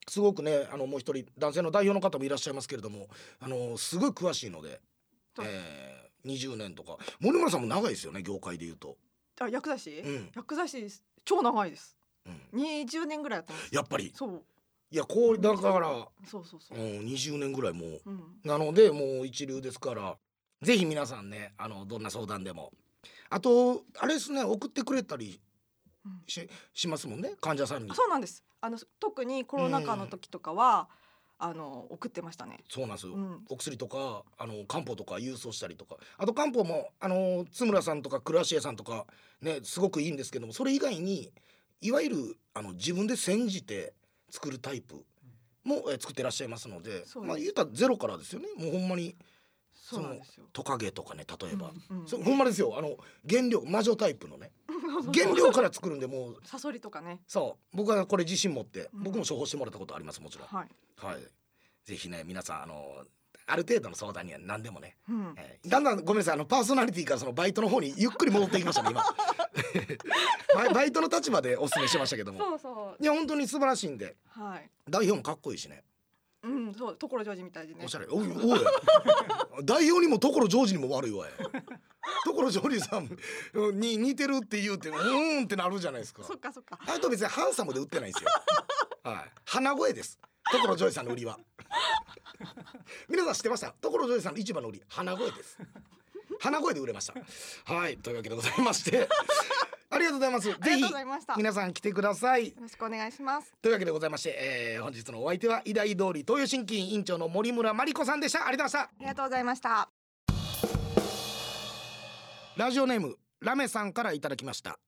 [0.07, 3.07] すごくねあのもう一人男性の代表の方もいらっしゃいますけれども
[3.39, 4.81] あのすごい詳しいので、
[5.41, 6.97] えー、20年とか。
[7.19, 8.97] 森村さんも長いですよね業界で言うと、
[9.39, 10.31] あ薬剤師、うん。
[10.35, 11.97] 薬剤師超長いです。
[11.99, 12.04] うん、
[12.53, 13.75] 20年ぐらいやってます。
[13.75, 14.11] やっぱり。
[14.15, 14.43] そう。
[14.91, 20.15] いやこうだから、そうそうそうう、ん、20年ぐらいもううん、なのでもう一流ですから
[20.61, 22.71] ぜひ皆さんねあのどんな相談でも。
[23.29, 25.41] あとあれですね送ってくれたり
[26.05, 26.21] うん。
[26.27, 27.91] ししますもんね患者さんに。
[27.91, 28.43] あそうなんです。
[28.61, 30.87] あの特にコロナ禍の時とかは、
[31.37, 32.63] あの送ってましたね。
[32.69, 33.43] そうなんですよ、うん。
[33.49, 35.97] お薬とかあの漢方とか郵送したりとか。
[36.17, 39.05] あと漢方もあの津村さんとか倉橋屋さんとか
[39.41, 41.31] ねすごくいいんですけどもそれ以外に
[41.85, 43.93] いわゆるあの自分で煎じて
[44.29, 45.05] 作るタイプ
[45.63, 48.47] も、え作ってらっしゃいますのでまあ言うたらゼロからですよね。
[48.57, 49.15] もうほんまに
[49.73, 50.45] そうなんですよ。
[50.51, 52.07] トカゲとかね例えば、うんうん。
[52.07, 52.75] そうほんまですよ。
[52.77, 52.97] あの
[53.29, 54.51] 原料魔女タイプのね。
[55.13, 57.21] 原料から作るんでもうサソリとかね。
[57.27, 57.77] そう。
[57.77, 59.03] 僕はこれ自信持ってうん。
[59.03, 61.21] 僕も処方してもらったことありますもちろん、はい、はい。
[61.83, 63.05] ぜひね皆さんあの
[63.47, 69.03] ある程度の相談には何でもね、うん、えーだんだんごめんなさいあのパーソナリティからそのバイトの方にゆっくり戻っていきましたね今。
[70.73, 72.39] バイトの立場でお勧めしましたけども。
[72.39, 73.03] そうそう。
[73.03, 74.15] いや本当に素晴らしいんで。
[74.27, 74.69] はい。
[74.89, 75.83] 代表もかっこいいしね。
[76.43, 77.81] うんそう所ジョージみたいでね。
[77.83, 78.07] おしゃれ。
[78.07, 78.59] おいおい。
[79.65, 81.31] 代表にも所ジョージにも悪いわい。
[82.23, 86.23] 所ジョージさんに似てるって言うてうーんってなるじゃないですか。
[86.23, 86.79] そっかそっか。
[86.85, 88.29] あと別にハンサムで売ってないんですよ。
[89.03, 89.31] はい。
[89.45, 90.19] 鼻声です
[90.51, 91.37] 所ジョージさんの売りは。
[93.09, 93.73] 皆さん知ってました？
[93.81, 95.57] 所ジョージさんの一番の売り鼻声です。
[96.39, 97.73] 鼻声で売れました。
[97.73, 99.07] はいというわけでございまして。
[99.89, 100.47] ありがとうございます。
[100.49, 100.83] ぜひ
[101.37, 102.53] 皆さん来てください。
[102.59, 103.53] ろしくお願いします。
[103.61, 108.45] というわけでございまして、えー本日のお相手は医大通り東洋新規委員長の森村真理子さんでした。
[108.45, 108.89] ありがとうございました。
[108.89, 109.89] ありがとうございました。
[112.57, 114.79] ラジオネームラメさんからいただきました。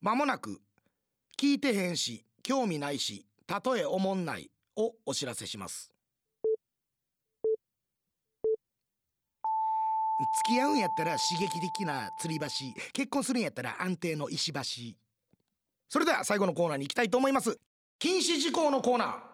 [0.00, 0.60] まもなく
[1.38, 5.92] 聞いてへんし興味ないしたとえおもんないをお知らせします。
[10.44, 12.46] 付き合うんやったら刺激的な吊り橋
[12.92, 14.60] 結婚するんやったら安定の石橋。
[15.88, 17.58] それでは最後のコーナーに行きたいと思います。
[17.98, 19.28] 禁止事項のコーナー。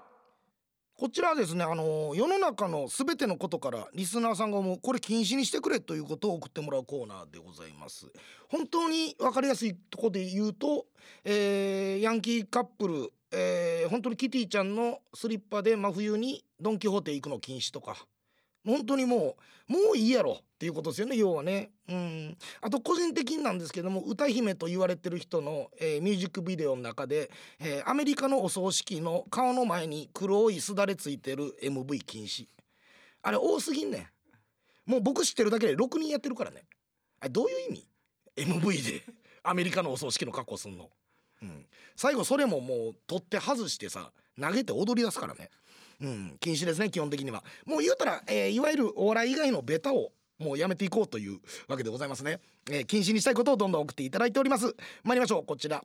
[0.96, 8.06] こちらはですねあの世の中のすべてのことからリスナーさんが思うこれ禁止にしてくれということを送ってもらうコーナーでございます。
[8.48, 10.86] 本当に分かりやすいところで言うと、
[11.24, 18.06] えーヤンキーカップル、えー本当にキティちゃんのスリッパで真冬にドン・キホーテ行くの禁止とか。
[18.64, 19.36] 本当にも
[19.68, 21.70] うもういいやろっていうことですよね要はね。
[21.88, 22.36] うん。
[22.62, 27.30] あと個人的になんですけども歌姫と言われてる人の、えーミュージックビデオの中で、
[27.60, 32.46] えーアメリカのお葬式の顔の前に黒いすだれついてる MV 禁止。
[33.22, 34.10] あれ多すぎんね
[34.86, 34.90] ん。
[34.90, 36.64] もう僕知ってるだけで6人やってるからね。
[37.20, 37.86] あれどういう意味
[38.36, 39.02] ？MV で
[39.42, 40.88] アメリカのお葬式の格好すんの、
[41.42, 41.66] うん、
[41.96, 45.50] 最後それももう取って外してさ投げて踊り出すからね。
[46.00, 47.44] うん、禁止ですね基本的には。
[47.66, 51.38] もう言うたら、えーいわゆるお笑い以外のベタをもうやめていこうという
[51.68, 52.40] わけでございますね、
[52.70, 54.74] えー禁止にしたいことをどんどん送っていただいております。
[55.04, 55.44] 参りましょう。
[55.44, 55.84] こちら。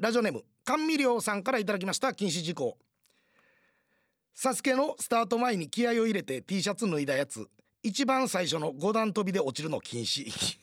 [0.00, 2.76] ラジオネーム甘味料さんからいただきました禁止事項。
[4.34, 7.48] サスケのスタート前に気合を入れて T シャツ脱いだやつ。
[7.82, 10.26] 一番最初の五段跳びで落ちるの禁止。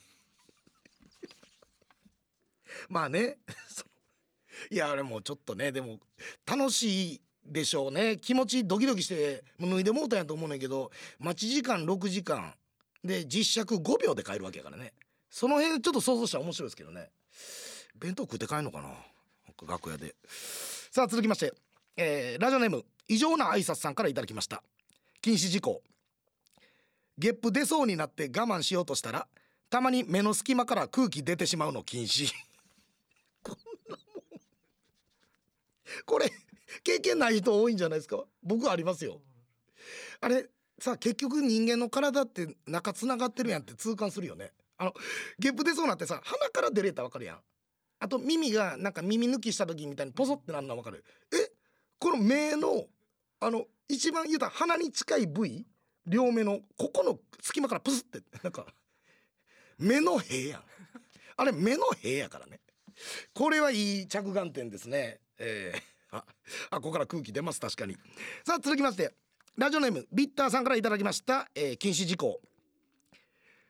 [2.89, 3.37] まあね
[4.69, 5.99] いやあれもちょっとねでも
[6.45, 8.17] 楽しいでしょうね。
[8.17, 12.53] 気持ちドキドキして脱いでもうたんやと思うねんけど待ち時間6時間。
[13.03, 14.93] で実尺5秒で帰るわけやからね。
[15.29, 17.09] その辺ちょっと想像したら面白いですけどね。
[17.95, 18.89] 弁当食って帰んのかな？
[19.67, 20.15] 楽屋で。
[20.91, 21.53] さあ続きまして、
[21.97, 24.61] えーラジオネーム異常な挨拶さんからいただきました。
[25.21, 25.81] 禁止事項。
[27.17, 29.27] ゲップ出そうになって我慢しようとしたら
[29.69, 32.31] たまに目の隙間から空気出てしまうの禁止
[33.43, 33.55] こん
[33.89, 33.99] なもん
[36.05, 36.31] これ
[36.83, 38.23] 経験ない人多いんじゃないですか？
[38.43, 39.21] 僕ありますよ。
[40.21, 40.47] あれ
[40.79, 44.51] さ結局人間の体って中つながってるやんって痛感するよね。
[44.77, 44.93] あの
[45.37, 47.39] ゲップ出そうなってさ鼻から出れたらわかるやん。
[47.99, 51.03] あと耳がなんか耳抜きした時みたいにポソってなるのはわかる。
[51.33, 51.51] え？
[51.99, 52.85] この目の
[53.39, 55.67] あの一番言うたら鼻に近い部位？
[56.07, 58.65] 両目のここの隙間からプスってなんか
[59.77, 60.63] 目の塀やん。
[61.37, 62.59] あれ目の塀やからね。
[63.33, 65.19] これはいい着眼点ですね。
[65.37, 66.25] えー、あ
[66.69, 67.95] あここから空気出ます確かに。
[68.45, 69.13] さあ続きまして
[69.57, 72.39] ラジオネームビッターさんからいただきました、えー禁止事項。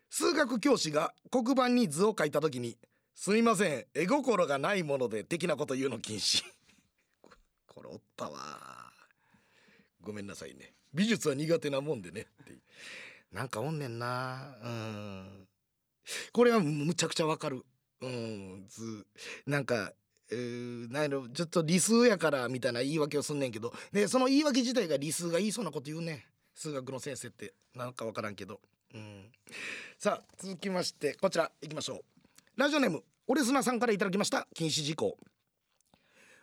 [0.09, 2.78] 数学教師が黒板に図を書いた時に
[3.15, 6.43] 「すみません絵心がないもので」的なこと言うの禁止。
[7.22, 7.30] こ
[7.67, 8.91] これおったわ。
[10.01, 10.74] ごめんなさいね。
[10.93, 12.22] 美術は苦手なもんでね。
[12.22, 12.57] って
[13.32, 14.57] なんかおんねんな。
[14.61, 15.47] うん。
[16.34, 17.63] これはむちゃくちゃわかる。
[18.02, 19.06] うんず
[19.45, 19.93] なんか
[20.32, 23.74] えー、なんやろちょっと理数やからみたいな言い訳をすんねんけど。
[23.91, 26.26] でその言い訳自体が理数が言いそうなこと言うね
[26.56, 27.54] 数学の先生って。
[27.76, 28.62] なんかわからんけど。
[28.93, 29.26] うん。
[29.99, 31.99] さあ続きましてこちらいきましょう。
[32.56, 34.47] ラジオネームオレスナさんからいただきました。
[34.56, 35.18] 禁止事項。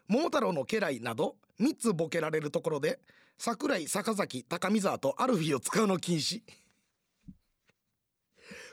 [0.06, 2.98] 桃太郎の家来など3つボケられるところで
[3.38, 6.42] 桜井坂崎高見沢とアルフィーを使うの禁止。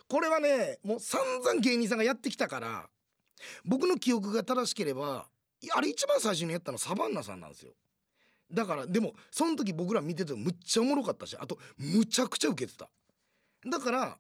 [0.08, 2.90] これはねもう散々芸人さんがやってきたから
[3.64, 5.28] 僕の記憶が正しければ
[5.76, 7.72] あれ一番最初にやったのサバンナさんなんですよ。
[8.52, 12.88] だからでもその時僕ら見ててむっちゃおもろかったしあとむちゃくちゃウケてた。
[13.68, 14.18] だから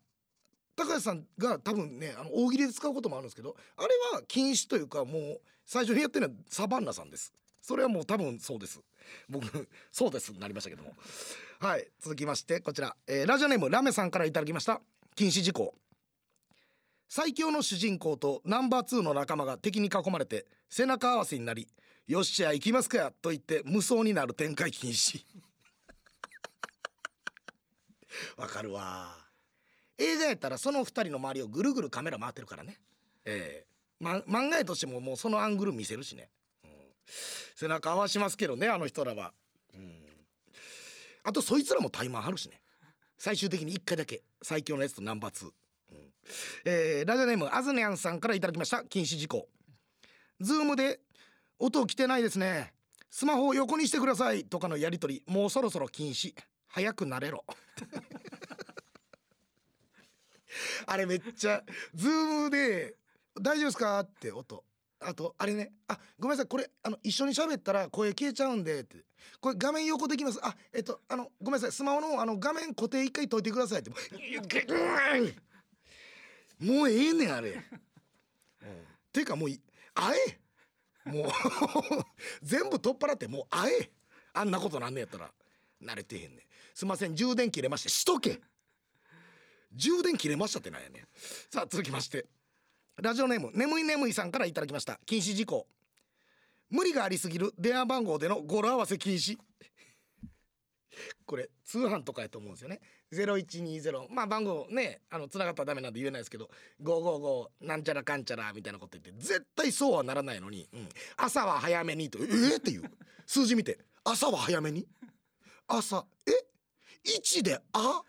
[0.75, 7.31] 高橋さんが多分ねあの大喜利で使うこともあるんですけどあれは禁止というかもう最初にやってるのはサバンナさんです。
[7.61, 8.81] それはもう多分そうです。
[9.29, 10.93] 僕そうですなりましたけども。
[11.59, 14.81] はい続きましてこちら、えー、ラジオネームラメさんからいただきました。
[15.15, 15.73] 禁止事項。
[17.07, 21.69] 最強の主人公とナンバー2の仲間が敵に囲まれて背中合わせになり
[22.07, 25.23] 「よっしゃ行きますか」と言って無双になる展開禁止。
[28.35, 29.25] わかるわ。
[29.97, 32.81] 映画やったらその2人の周りをぐるぐるカメラ回ってるからね。
[33.23, 33.67] ええ。
[34.01, 36.29] ー、ま、漫画やとしてももうそのアングル見せるしね、
[36.65, 36.71] うん、
[37.55, 39.33] 背中合わしますけどねあの人らは、
[39.73, 40.03] うん、
[41.23, 42.59] あとそいつらもタイマン張るしね
[43.17, 45.53] 最終的に1回だけ最強のやつとナンバー2、うん。
[46.65, 48.83] えー、ラジオネームあずにゃんさんからいただきました。
[48.83, 49.47] 禁止事項。
[50.39, 50.99] Zoom で
[51.59, 52.73] 音来てないですね。
[53.09, 54.43] スマホを横にしてください。
[54.43, 55.33] とかのやり取り。
[55.33, 56.33] もうそろそろ禁止。
[56.67, 57.45] 早くなれろ。
[60.87, 61.63] あれめっちゃ
[61.93, 62.95] ズームで
[63.41, 64.63] 「大丈夫ですか?」って音。
[64.99, 66.47] あとあれね「あごめんなさい。
[66.47, 69.05] これあの一緒に喋ったら声消えちゃうんで」って
[69.39, 70.39] 「これ画面横できます。
[70.41, 71.71] あえっとあのごめんなさい。
[71.71, 73.91] スマホのあの画面固定一回解いてください」って。
[76.59, 77.49] もうええねんあれ。
[77.51, 77.61] うん、
[79.11, 79.49] ていうかもう
[79.95, 80.39] あえ
[81.09, 81.31] もう
[82.41, 83.91] 全部取っ払ってもうあえ。
[84.33, 85.33] あんなことなんねやったら
[85.81, 86.45] 慣れてへんねん。
[86.73, 87.15] すいません。
[87.15, 88.41] 充電切れましてしとけ。
[89.71, 91.07] 充電切れましたってなんやねん。
[91.49, 92.25] さあ続きまして。
[93.01, 94.99] ラジオネーム眠い眠いさんからいただきました。
[95.05, 95.67] 禁止事項。
[96.69, 99.37] 無理がありすぎる電話番号での語呂合わせ禁止。
[101.25, 102.79] これ通販とかやと思うんですよね。
[103.11, 106.49] 0120まあ番号ねあの繋がったらダメなんで言えないですけど。
[106.81, 109.21] 555なんちゃらかんちゃらみたいなこと言って。
[109.21, 112.19] 絶対そうはならないのに、うん、朝は早めにと。
[112.19, 112.83] えー、っていう。
[113.25, 113.77] 数字見て。
[114.05, 114.87] 朝は早めに？
[115.67, 116.05] 朝。
[116.25, 116.31] え
[117.03, 118.01] ？1であ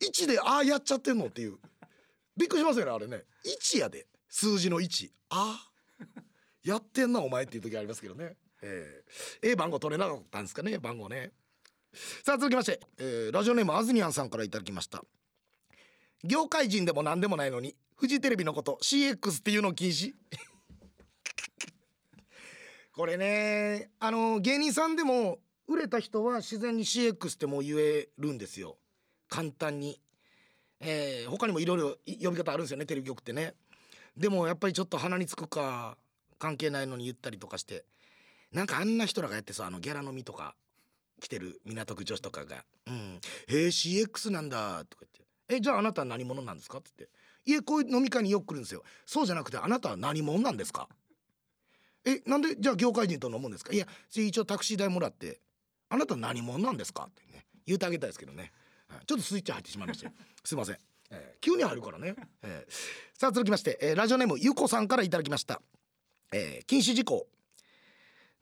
[0.00, 1.58] ？1でああやっちゃってんのっていう。
[2.36, 3.24] びっくりしますよねあれね。
[3.44, 4.06] 1やで。
[4.28, 5.68] 数字の1あ
[6.62, 8.36] やってんなお前っていう時ありますけどね。
[8.62, 11.32] えー、え番号取れなかったんですかね番号ね。
[12.24, 15.02] さあ続きまして、えー、ラジオネームあずにゃんさんからいただきました。
[16.24, 20.12] 業界人でも何でもないのにフジテレビのこと CX っていうの禁止。
[22.92, 28.78] これねあの芸人さんでも売れた人は自然に CX ってもう言えるんですよ。
[29.28, 30.00] 簡単に、
[30.80, 33.54] えー、他にもいろいろ呼び方あるんですよねテレビ局ってね。
[34.16, 35.96] でもやっぱりちょっと鼻につくか
[36.38, 37.84] 関係ないのに言ったりとかして。
[38.52, 40.54] なんかあんな人らがやってさあのギャラ飲みとか
[41.20, 43.20] 来てる港区女子とかが「うん。
[43.48, 47.16] へえ CX なんだ」とか言って「えじゃああなたは何者なんですか?」って言って
[47.50, 48.84] 「いえこういう飲み会によく来るんですよ。
[49.04, 50.88] そうじゃなくてあなたは何者なんですか?」
[52.06, 53.72] えなんでじゃあ業界人と飲むんですか？
[53.74, 55.40] いや一応タクシー代もらって
[55.90, 57.44] 「あなた何者なんですか?」ってね。
[57.66, 58.52] 言うてあげたいですけどね。
[59.06, 60.10] ちょっとスイッチ入ってしまいました
[60.44, 60.78] すいません、
[61.10, 65.60] えー、急に入るからね、えー、さあ続きまして、えー、ラジオネームゆこさんからいただきました、
[66.32, 67.28] えー、禁止事項。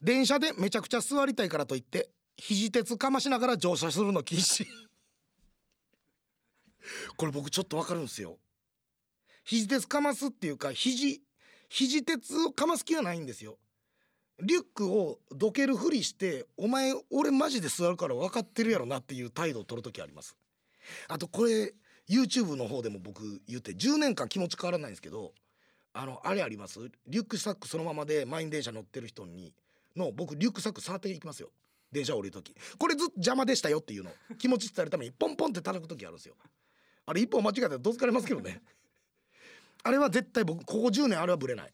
[0.00, 4.66] 電車でめちゃくちゃ座りたいからといって肘鉄かましながら乗車するの禁止。
[7.16, 8.38] これ僕ちょっとわかるんですよ。
[9.44, 11.22] 肘鉄かますっていうか肘
[11.70, 13.58] 肘鉄をかます気はないんですよ。
[14.40, 20.36] リュックをどけるふりして「お前俺マジで座るから分かってるやろな」っていう態度を取る時あります。
[21.08, 21.72] あとこれ
[22.08, 25.32] YouTube の方でも僕言って10年間気持ち変わらないんですけど
[25.92, 26.80] あのあれあります？
[27.06, 29.54] リュックサックそのままで満員電車乗ってる人に
[29.94, 31.50] の僕リュックサック触っていきますよ。
[31.92, 32.52] 電車降りる時。
[32.76, 34.10] これずっと邪魔でしたよっていうの。
[34.36, 36.34] 気持ち伝えるためにポンポンって叩く時あるんですよ。
[37.06, 38.60] あれ一本間違えたらどつかれますけどね。
[39.84, 41.72] あれは絶対僕ここ10年あれはぶれない。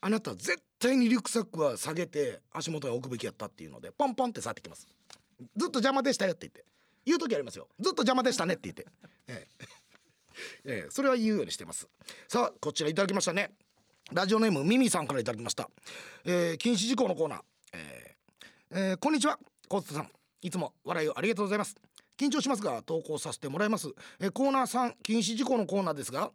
[0.00, 4.86] あなた絶対にリュックサックは下げて足元に置くべきやったっていうのでポンポンって去ってきます。
[5.56, 6.64] ずっと邪魔でしたよって言って。
[7.04, 7.68] 言う時ありますよ。
[7.80, 8.86] ずっと邪魔でしたねって言って、
[9.28, 9.64] ええ。
[10.64, 11.88] ええ、それは言うようにしてます。
[12.28, 13.52] さあこちらいただきましたね。
[14.12, 15.70] ラジオネームミミさんからいただきました、
[16.24, 17.40] えー、禁止事項のコーナー、
[17.74, 19.38] えー、えーこんにちは。
[19.68, 20.10] コーツさん。
[20.42, 21.76] いつも笑いをありがとうございます。
[22.18, 23.88] 緊張しますが投稿させてもらいます、
[24.18, 26.30] えーコーナー3禁止事項のコーナーですが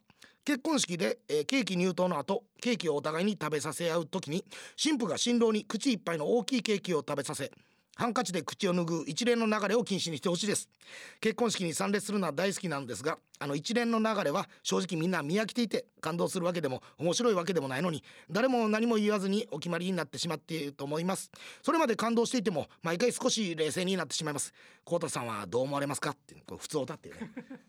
[0.45, 4.45] 結婚式で、えーケーキ入刀の後ケーキをお互いに食べさせ合う時に
[4.77, 7.51] 新婦が新郎に口いっぱいの大きいケーキを食べさせ
[7.95, 10.69] ハンカチで口を拭う一連の流れを禁止にしてほしいです。
[11.21, 21.31] 結婚式に参列するのは大好きなんですがあの一連の流れは正直みんな見飽きていて感動するわけでも面白いわけでもないのに誰も何も言わずにお決まりになってしまっていると思います。
[21.63, 24.53] それまで感動していても毎回少し冷静になってしまいます。
[24.83, 26.11] コウタさんはどう思われますか？
[26.11, 27.15] ってこう普通歌ってね、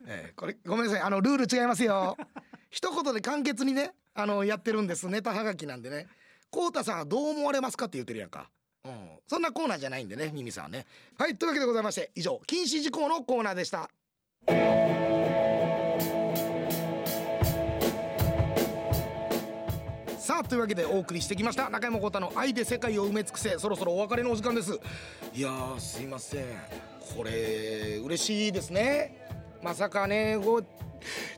[0.06, 1.00] えーこれごめんなさい。
[1.02, 2.16] あのルール違いますよ。
[2.70, 5.08] 一言で簡潔にねあのやってるんです。
[5.08, 6.06] ネタはがきなんでね。
[6.50, 8.48] コウタさんはどう思われますかって言ってるやんか。
[8.84, 8.92] うん、
[9.26, 10.86] そんなコーナーじゃないんでねミミさんはね。
[11.18, 13.90] はいというわけでございまして以上禁止事項のコーナーでした。
[20.18, 21.70] さあというわけでお送りしてきました。
[21.70, 23.58] 中山浩太の愛で世界を埋め尽くせ。
[23.58, 24.78] そろそろお別れのお時間です。
[25.34, 26.44] いやーすいません。
[27.16, 29.28] これ嬉しいですね。
[29.66, 30.66] まさかねこう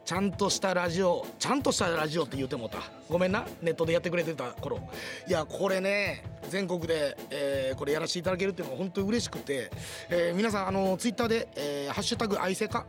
[0.04, 2.80] ちゃんとしたラジオちゃんとしたラジオって言うてもた。
[3.08, 3.46] ごめんな。
[3.62, 4.80] ネットでやってくれてた頃。
[5.26, 9.70] いやこれね全国で、えーこれやらせていただけるっていうのは本当に嬉しくて、
[10.10, 12.84] えー皆さんあのツイッターで、えーハッシュタグ愛せか」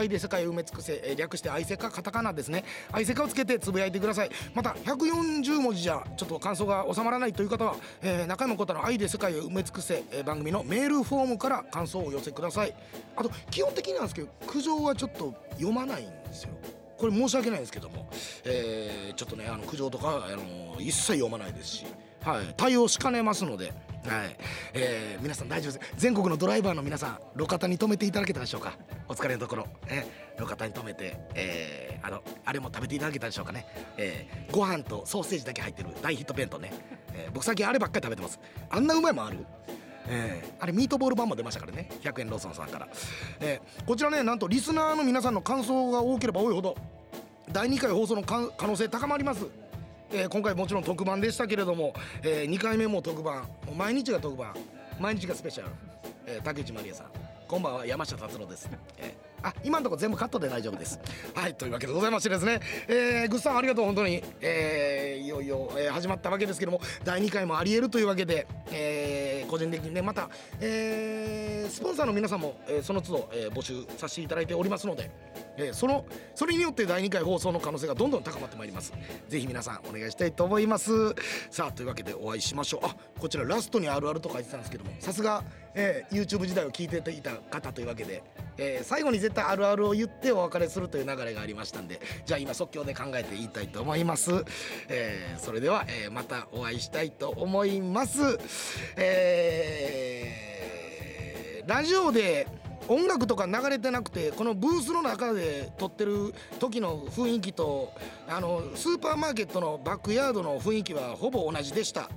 [0.00, 2.64] 愛で世界を埋め尽くせ、えー略して愛せかカタカナですね。
[2.92, 4.30] 愛せかをつけてつぶやいてください。
[4.54, 12.74] また140文字じゃちょっと感想が収まらないという方は、えー中山浩太の愛で世界を埋め尽くせ、えー番組のメールフォームから感想をお寄せください。
[13.16, 16.50] あと基本的になんですけど苦情はちょっと読まないんですよ。
[16.96, 18.08] これ申し訳ないんですけども、
[18.44, 21.86] えーちょっとねあの苦情とかあの一切読まないですし、
[22.22, 24.36] はい、対応しかねますので、はい。
[24.74, 25.92] えー皆さん大丈夫です。
[25.96, 28.76] 全国のドライバーの皆さん路肩に止めていただけたでしょうか。
[29.08, 33.66] お疲れのところ、えー路肩に止めて、えーあのあれも食べていただけたでしょうかね、
[33.96, 36.72] えーご飯とソーセージだけ入ってる大ヒット弁当ね、
[37.14, 38.38] えー僕最近あればっかり食べてます。
[38.70, 39.38] あんなうまいもんある？
[40.08, 41.90] えーあれミートボール版も出ましたからね。
[42.02, 42.88] 100円ローソンさんから、
[43.40, 46.76] えーこちらねなんとリスナーの皆さんの感想が多ければ多いほど
[47.52, 49.44] 第2回放送の可能性高まります、
[50.12, 53.42] えー今回もちろん特番でしたけれども、え2回目も特番。
[53.66, 54.54] もう毎日が特番。
[54.98, 55.70] 毎日がスペシャル、
[56.26, 57.06] えー竹内まりやさん。
[57.46, 57.86] こんばんは。
[57.86, 59.29] 山下達郎です、えー。
[59.42, 60.98] あ今のとこ全部カットで大丈夫です。
[61.34, 70.28] はいというわけでございましてですね、えー、グッさんありがとう本当に、えーいよいよ、えー始まったわけですけども第2回もありえるというわけで、えー個人的にねまた、
[70.60, 75.10] えースポンサーの皆さんも、えーその都度、えー募集させていただいておりますので、
[75.56, 78.92] えーそのそれによって第2回放送の可能性がどんどん高まってまいります。
[79.28, 81.14] ぜひ皆さんお願いしたいと思います。
[81.50, 82.86] さあというわけでお会いしましょう。
[82.86, 88.22] あこちらラストにあるあると書いてたんですけどもさすが、えー YouTube 時代を聞いていた方というわけで、
[88.60, 94.30] えー最後に絶対あるあるを言ってお別れするという流れがありましたんでじゃあ今即興で考えて言いたいと思います、
[94.88, 98.38] えーそれでは、えーまたお会いしたいと思います。
[98.96, 100.50] えー
[101.66, 102.48] ラジオで
[102.88, 107.92] 音楽とか流れてなくてこのブースの中で撮ってる時の雰囲気と
[108.28, 112.10] あのスーパーマーケットのバックヤードの雰囲気はほぼ同じでした。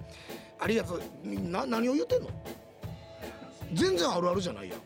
[0.59, 1.01] ありがとう。
[1.23, 2.29] な何を言ってんの？
[3.73, 4.79] 全然あるあるじゃないやん。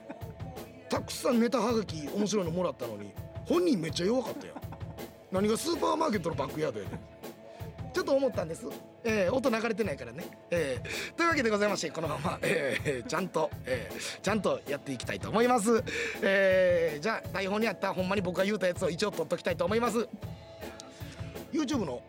[0.89, 3.11] たくさんネタはがき面白いのもらったのに
[3.45, 4.55] 本人めっちゃ弱かったやん。
[5.31, 6.99] 何がスーパーマーケットのバックヤードやねん。
[7.93, 8.63] ちょっと思ったんです、
[9.03, 15.83] えー音流れてないからね、えーというわけでございましてこのまま、えーちゃんと、えーちゃんとやっていきたいと思います、
[16.21, 20.07] えーじゃあ台本にあったほんまに僕が言うたやつを一応取っときたいと思います。
[21.51, 22.03] YouTube の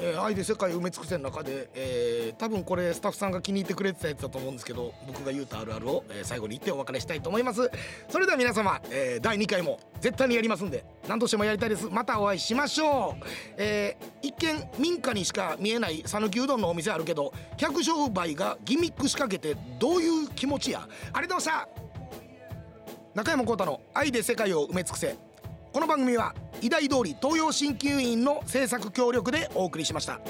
[0.00, 7.70] えー愛で世界を埋め尽くせの中で、えー多分これスタッフさんが気に入ってくれてたやつだと思うんですけど僕が言うたあるあるを、えー最後に言ってお別れしたいと思います。
[8.08, 11.86] それでは皆様、えー第2回も絶対にやりますんで何としてもやりたいです。
[11.90, 13.24] またお会いしましょう、
[13.58, 20.86] えー一見民家にしか見えない讃岐うどんのお店あるけど客商売がギミック仕掛けてどういう気持ちや。
[21.12, 21.68] ありがとうございました。
[23.12, 25.29] 中山浩太の愛で世界を埋め尽くせ。
[25.72, 30.20] この番組は医大通り東洋鍼灸院の制作協力でお送りしました。